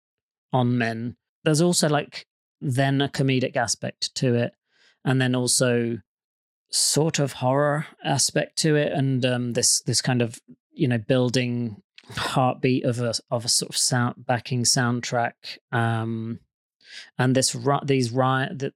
[0.53, 1.15] on men.
[1.43, 2.25] There's also like
[2.61, 4.53] then a comedic aspect to it
[5.05, 5.99] and then also
[6.71, 10.39] sort of horror aspect to it and um, this this kind of
[10.71, 11.81] you know building
[12.11, 15.33] heartbeat of a of a sort of sound backing soundtrack
[15.71, 16.39] um,
[17.17, 18.11] and this these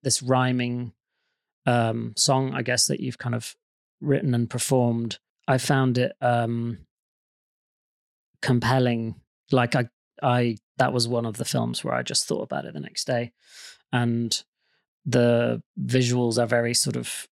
[0.02, 0.94] this rhyming
[1.66, 3.56] um, song I guess that you've kind of
[4.02, 6.80] written and performed I found it um,
[8.42, 9.16] compelling
[9.52, 9.88] like I
[10.22, 13.06] I that was one of the films where I just thought about it the next
[13.06, 13.32] day
[13.92, 14.44] and
[15.06, 17.28] the visuals are very sort of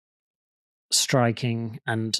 [0.90, 2.18] striking and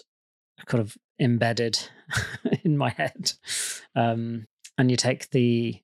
[0.67, 1.79] kind of embedded
[2.65, 3.33] in my head.
[3.95, 4.47] Um,
[4.79, 5.81] and you take the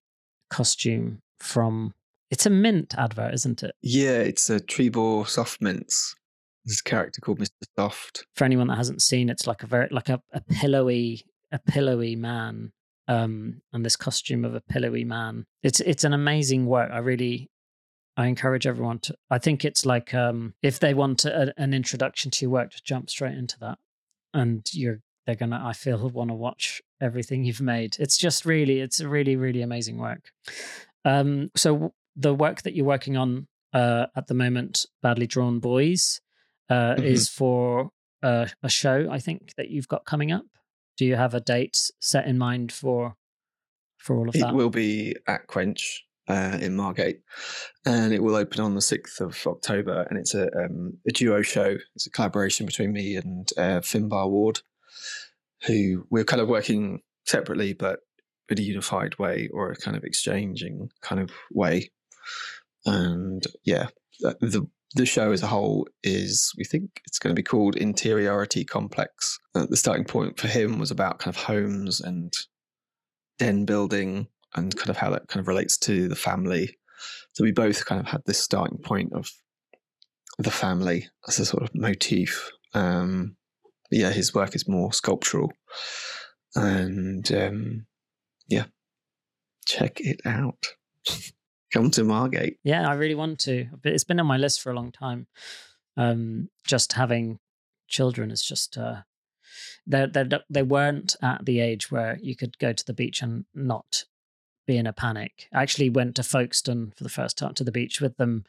[0.51, 1.95] costume from
[2.31, 3.75] it's a mint advert, isn't it?
[3.83, 6.15] Yeah, it's a Trebor soft mints.
[6.65, 7.51] There's a character called Mr.
[7.79, 8.27] Soft.
[8.35, 12.17] For anyone that hasn't seen, it's like a very like a, a pillowy a pillowy
[12.17, 12.73] man.
[13.09, 15.45] Um, and this costume of a pillowy man.
[15.63, 16.91] It's it's an amazing work.
[16.91, 17.51] I really
[18.17, 19.17] I encourage everyone to.
[19.31, 22.85] I think it's like um, if they want a, an introduction to your work, just
[22.85, 23.79] jump straight into that,
[24.35, 25.61] and you're they're gonna.
[25.63, 27.97] I feel want to watch everything you've made.
[27.99, 30.31] It's just really, it's really, really amazing work.
[31.05, 36.21] Um, so the work that you're working on uh, at the moment, Badly Drawn Boys,
[36.71, 37.05] uh, mm-hmm.
[37.05, 37.91] is for
[38.23, 40.47] uh, a show I think that you've got coming up.
[40.97, 43.17] Do you have a date set in mind for
[43.99, 44.51] for all of it that?
[44.51, 47.21] It will be at Quench uh, in Margate,
[47.85, 50.07] and it will open on the sixth of October.
[50.09, 51.77] And it's a, um, a duo show.
[51.95, 54.61] It's a collaboration between me and uh, Finbar Ward,
[55.67, 58.01] who we're kind of working separately, but
[58.49, 61.91] in a unified way or a kind of exchanging kind of way.
[62.85, 63.89] And yeah,
[64.21, 68.65] the the show as a whole is we think it's going to be called Interiority
[68.65, 69.39] Complex.
[69.55, 72.33] Uh, the starting point for him was about kind of homes and
[73.39, 76.79] den building and kind of how that kind of relates to the family.
[77.33, 79.31] So we both kind of had this starting point of
[80.39, 82.51] the family as a sort of motif.
[82.73, 83.37] Um,
[83.91, 85.53] yeah, his work is more sculptural,
[86.55, 87.87] and um,
[88.49, 88.65] yeah,
[89.67, 90.69] check it out.
[91.73, 92.59] Come to Margate.
[92.63, 93.67] Yeah, I really want to.
[93.85, 95.27] It's been on my list for a long time.
[95.97, 97.39] Um, just having
[97.89, 99.03] children is just uh,
[99.87, 103.47] they they they weren't at the age where you could go to the beach and
[103.55, 104.05] not
[104.67, 105.49] be in a panic.
[105.53, 108.45] I actually went to Folkestone for the first time to the beach with them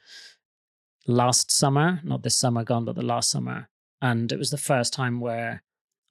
[1.05, 3.69] last summer, not this summer gone, but the last summer.
[4.01, 5.63] And it was the first time where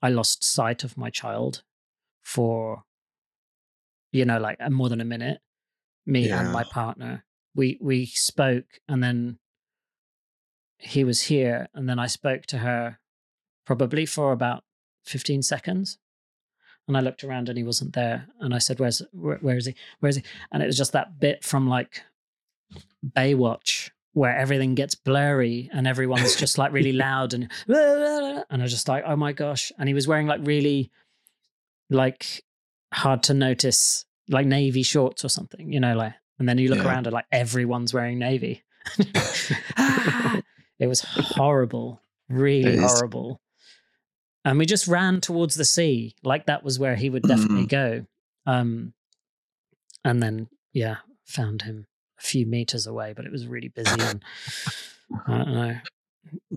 [0.03, 1.63] I lost sight of my child
[2.23, 2.85] for,
[4.13, 5.41] you know, like more than a minute.
[6.07, 7.25] Me and my partner.
[7.55, 9.39] We we spoke and then
[10.79, 12.99] he was here and then I spoke to her
[13.65, 14.63] probably for about
[15.07, 15.99] 15 seconds.
[16.89, 18.29] And I looked around and he wasn't there.
[18.39, 19.75] And I said, Where's where, where is he?
[20.01, 20.23] Where is he?
[20.53, 22.03] And it was just that bit from like
[23.05, 28.71] Baywatch where everything gets blurry and everyone's just like really loud and and I was
[28.71, 29.73] just like, oh my gosh.
[29.79, 30.91] And he was wearing like really
[31.91, 32.45] like
[32.93, 36.79] hard to notice like navy shorts or something, you know, like and then you look
[36.81, 36.89] Yeah.
[36.89, 38.63] around and like everyone's wearing navy.
[39.77, 40.41] Ah!
[40.79, 43.41] it was horrible, really horrible.
[44.45, 48.07] And we just ran towards the sea, like that was where he would definitely go.
[48.47, 48.93] Um,
[50.05, 51.87] and then, yeah, found him
[52.19, 54.01] a few meters away, but it was really busy.
[54.01, 54.23] And
[55.27, 55.77] I don't know.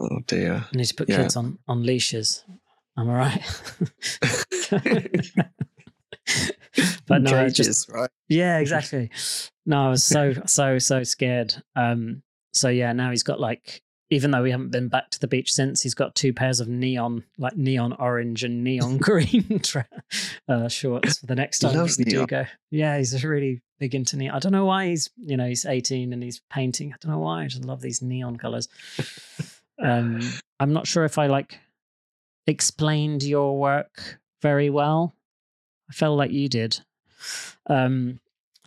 [0.02, 0.66] Oh dear.
[0.74, 1.18] I need to put Yeah.
[1.18, 2.44] kids on on leashes.
[2.98, 3.44] Am I right?
[7.08, 8.10] but no, I just right?
[8.28, 9.10] yeah, exactly.
[9.66, 11.56] No, I was so so so scared.
[11.76, 12.24] Um,
[12.54, 15.52] so yeah, now he's got like, even though we haven't been back to the beach
[15.54, 19.62] since, he's got two pairs of neon, like neon orange and neon green
[20.48, 22.46] uh, shorts for the next time we do go.
[22.72, 24.36] Yeah, he's really big into neon.
[24.36, 26.92] I don't know why he's, you know, he's 18 and he's painting.
[26.94, 27.44] I don't know why.
[27.44, 28.68] I just love these neon colors.
[29.82, 30.20] um,
[30.60, 31.60] I'm not sure if I like
[32.48, 35.14] explained your work very well.
[35.90, 36.80] I felt like you did.
[37.68, 38.20] Um,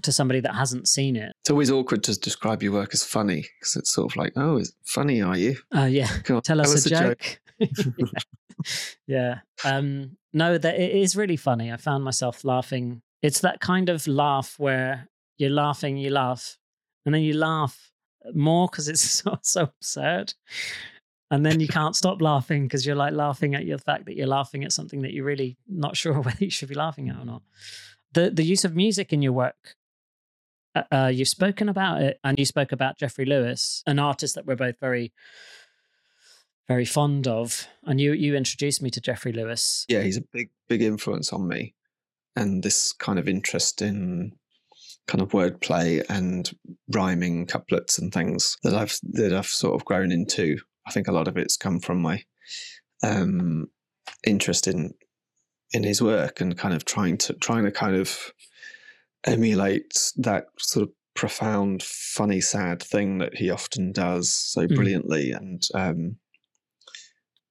[0.03, 1.33] to somebody that hasn't seen it.
[1.41, 4.57] It's always awkward to describe your work as funny because it's sort of like, oh,
[4.57, 5.57] it's funny, are you?
[5.73, 7.41] Oh yeah, on, tell us a a joke.
[9.07, 9.41] yeah.
[9.65, 11.73] Um, no, that it is really funny.
[11.73, 13.03] I found myself laughing.
[13.23, 15.09] It's that kind of laugh where
[15.39, 16.59] you're laughing, you laugh,
[17.07, 17.93] and then you laugh
[18.35, 20.35] more because it's so, so absurd.
[21.33, 24.29] And then you can't stop laughing because you're like laughing at your fact that you're
[24.29, 27.25] laughing at something that you're really not sure whether you should be laughing at or
[27.25, 27.43] not.
[28.13, 29.77] The the use of music in your work
[30.75, 34.47] uh, uh, you've spoken about it and you spoke about Jeffrey Lewis, an artist that
[34.47, 35.13] we're both very,
[36.69, 37.67] very fond of.
[37.85, 39.85] And you, you introduced me to Jeffrey Lewis.
[39.89, 41.75] Yeah, he's a big, big influence on me,
[42.37, 44.33] and this kind of interest in
[45.09, 46.57] kind of wordplay and
[46.91, 50.59] rhyming couplets and things that I've that I've sort of grown into.
[50.87, 52.25] I think a lot of it's come from my
[53.03, 53.67] um,
[54.27, 54.95] interest in
[55.73, 58.33] in his work and kind of trying to trying to kind of
[59.25, 64.75] emulate that sort of profound, funny, sad thing that he often does so Mm.
[64.75, 65.33] brilliantly.
[65.33, 66.17] And um,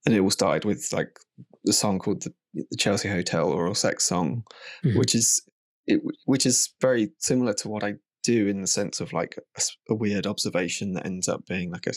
[0.06, 1.20] and it all started with like
[1.64, 4.44] the song called the, the Chelsea Hotel Oral Sex Song,
[4.84, 4.98] Mhm.
[4.98, 5.42] which is
[5.88, 9.62] it, which is very similar to what I do in the sense of like a,
[9.90, 11.92] a weird observation that ends up being like a,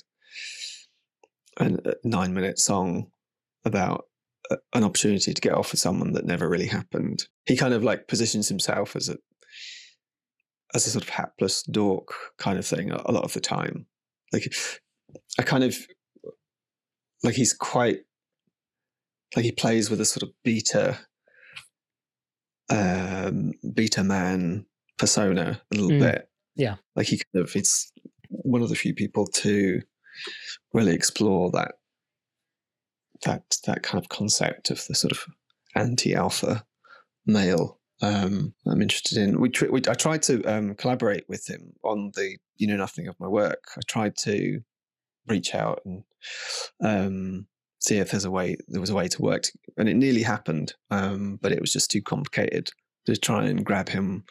[1.59, 3.11] a nine minute song
[3.64, 4.07] about
[4.50, 7.26] a, an opportunity to get off with someone that never really happened.
[7.46, 9.16] He kind of like positions himself as a
[10.74, 13.86] as a sort of hapless dork kind of thing a, a lot of the time.
[14.32, 14.52] Like
[15.38, 15.76] I kind of
[17.22, 18.00] like he's quite
[19.36, 20.98] like he plays with a sort of beta
[22.70, 24.66] um beta man
[24.98, 26.00] persona a little Mm.
[26.00, 26.28] bit.
[26.57, 26.76] Yeah.
[26.96, 27.92] Like he kind of it's
[28.28, 29.82] one of the few people to
[30.72, 31.72] really explore that
[33.24, 35.24] that that kind of concept of the sort of
[35.74, 36.64] anti-alpha
[37.26, 39.40] male um, I'm interested in.
[39.40, 43.18] We, we I tried to um, collaborate with him on the you know nothing of
[43.18, 43.64] my work.
[43.76, 44.60] I tried to
[45.26, 46.04] reach out and
[46.82, 47.46] um,
[47.78, 49.44] see if there's a way there was a way to work,
[49.76, 52.70] and it nearly happened, um, but it was just too complicated
[53.06, 54.24] to try and grab him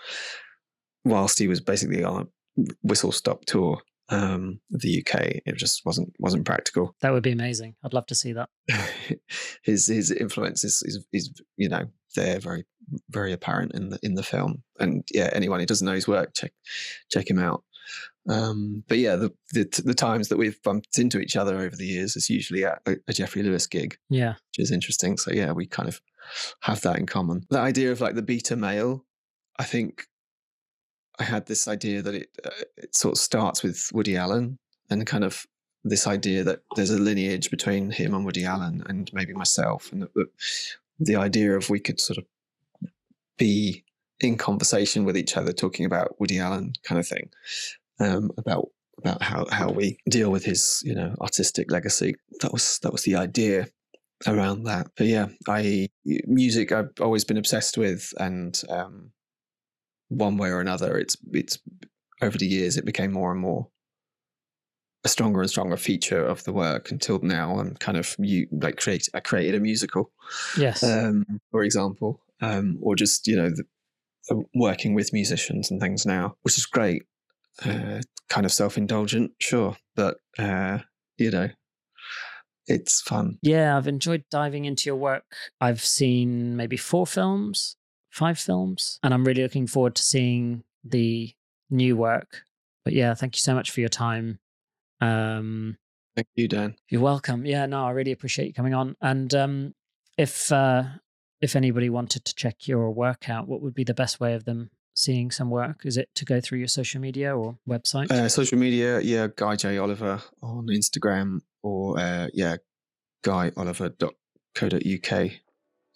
[1.05, 2.27] whilst he was basically on
[2.59, 5.41] a whistle stop tour um, of the UK.
[5.45, 6.95] It just wasn't wasn't practical.
[7.01, 7.75] That would be amazing.
[7.83, 8.49] I'd love to see that.
[9.63, 11.85] his his influence is, is is you know
[12.15, 12.65] there very
[13.09, 16.33] very apparent in the in the film and yeah anyone who doesn't know his work
[16.35, 16.51] check
[17.09, 17.63] check him out
[18.29, 21.85] um but yeah the, the the times that we've bumped into each other over the
[21.85, 24.33] years is usually at a, a Jeffrey Lewis gig Yeah.
[24.33, 26.01] which is interesting so yeah we kind of
[26.61, 29.05] have that in common the idea of like the beta male
[29.57, 30.05] I think
[31.19, 34.57] I had this idea that it uh, it sort of starts with Woody Allen
[34.89, 35.45] and kind of
[35.83, 40.03] this idea that there's a lineage between him and Woody Allen and maybe myself, and
[40.03, 40.27] that
[40.99, 42.25] the idea of we could sort of
[43.37, 43.83] be
[44.19, 47.29] in conversation with each other, talking about Woody Allen kind of thing,
[47.99, 52.15] um, about about how how we deal with his you know artistic legacy.
[52.41, 53.67] That was that was the idea
[54.27, 54.87] around that.
[54.95, 55.89] But yeah, I
[56.25, 59.11] music I've always been obsessed with, and um,
[60.13, 60.97] one way or another.
[60.97, 61.59] It's it's
[62.21, 63.67] over the years it became more and more
[65.03, 68.77] a stronger and stronger feature of the work until now I'm kind of you like
[68.77, 70.11] create I created a musical.
[70.57, 70.83] Yes.
[70.83, 72.21] Um, for example.
[72.41, 73.63] Um, or just, you know, the,
[74.29, 77.03] uh, working with musicians and things now, which is great.
[77.63, 79.77] Uh, kind of self indulgent, sure.
[79.95, 80.79] But uh,
[81.17, 81.49] you know,
[82.67, 83.37] it's fun.
[83.41, 85.23] Yeah, I've enjoyed diving into your work.
[85.61, 87.77] I've seen maybe four films,
[88.13, 91.33] five films, and I'm really looking forward to seeing the
[91.69, 92.43] new work.
[92.85, 94.39] But yeah, thank you so much for your time.
[95.01, 95.77] Um,
[96.15, 96.75] thank you, Dan.
[96.89, 97.43] You're welcome.
[97.45, 98.95] Yeah, no, I really appreciate you coming on.
[99.01, 99.73] And um,
[100.17, 100.83] if uh,
[101.41, 104.45] if anybody wanted to check your work out, what would be the best way of
[104.45, 105.83] them seeing some work?
[105.83, 108.11] Is it to go through your social media or website?
[108.11, 112.57] Uh, social media, yeah, Guy J Oliver on Instagram or uh, yeah,
[113.25, 115.31] guyoliver.co.uk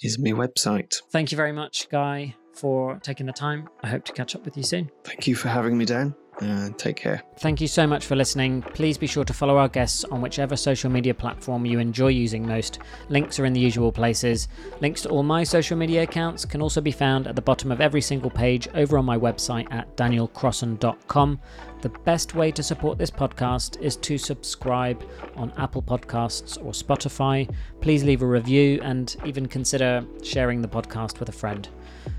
[0.01, 1.01] is my website.
[1.11, 3.69] Thank you very much, Guy, for taking the time.
[3.83, 4.89] I hope to catch up with you soon.
[5.03, 7.23] Thank you for having me, Dan and take care.
[7.39, 8.61] Thank you so much for listening.
[8.61, 12.45] Please be sure to follow our guests on whichever social media platform you enjoy using
[12.45, 12.79] most.
[13.09, 14.47] Links are in the usual places.
[14.81, 17.81] Links to all my social media accounts can also be found at the bottom of
[17.81, 21.39] every single page over on my website at danielcrossan.com.
[21.81, 25.03] The best way to support this podcast is to subscribe
[25.35, 27.53] on Apple Podcasts or Spotify.
[27.81, 31.69] Please leave a review and even consider sharing the podcast with a friend.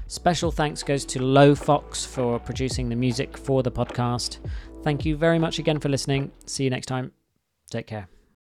[0.07, 4.39] Special thanks goes to Low Fox for producing the music for the podcast.
[4.83, 6.31] Thank you very much again for listening.
[6.47, 7.13] See you next time.
[7.71, 8.09] Take care.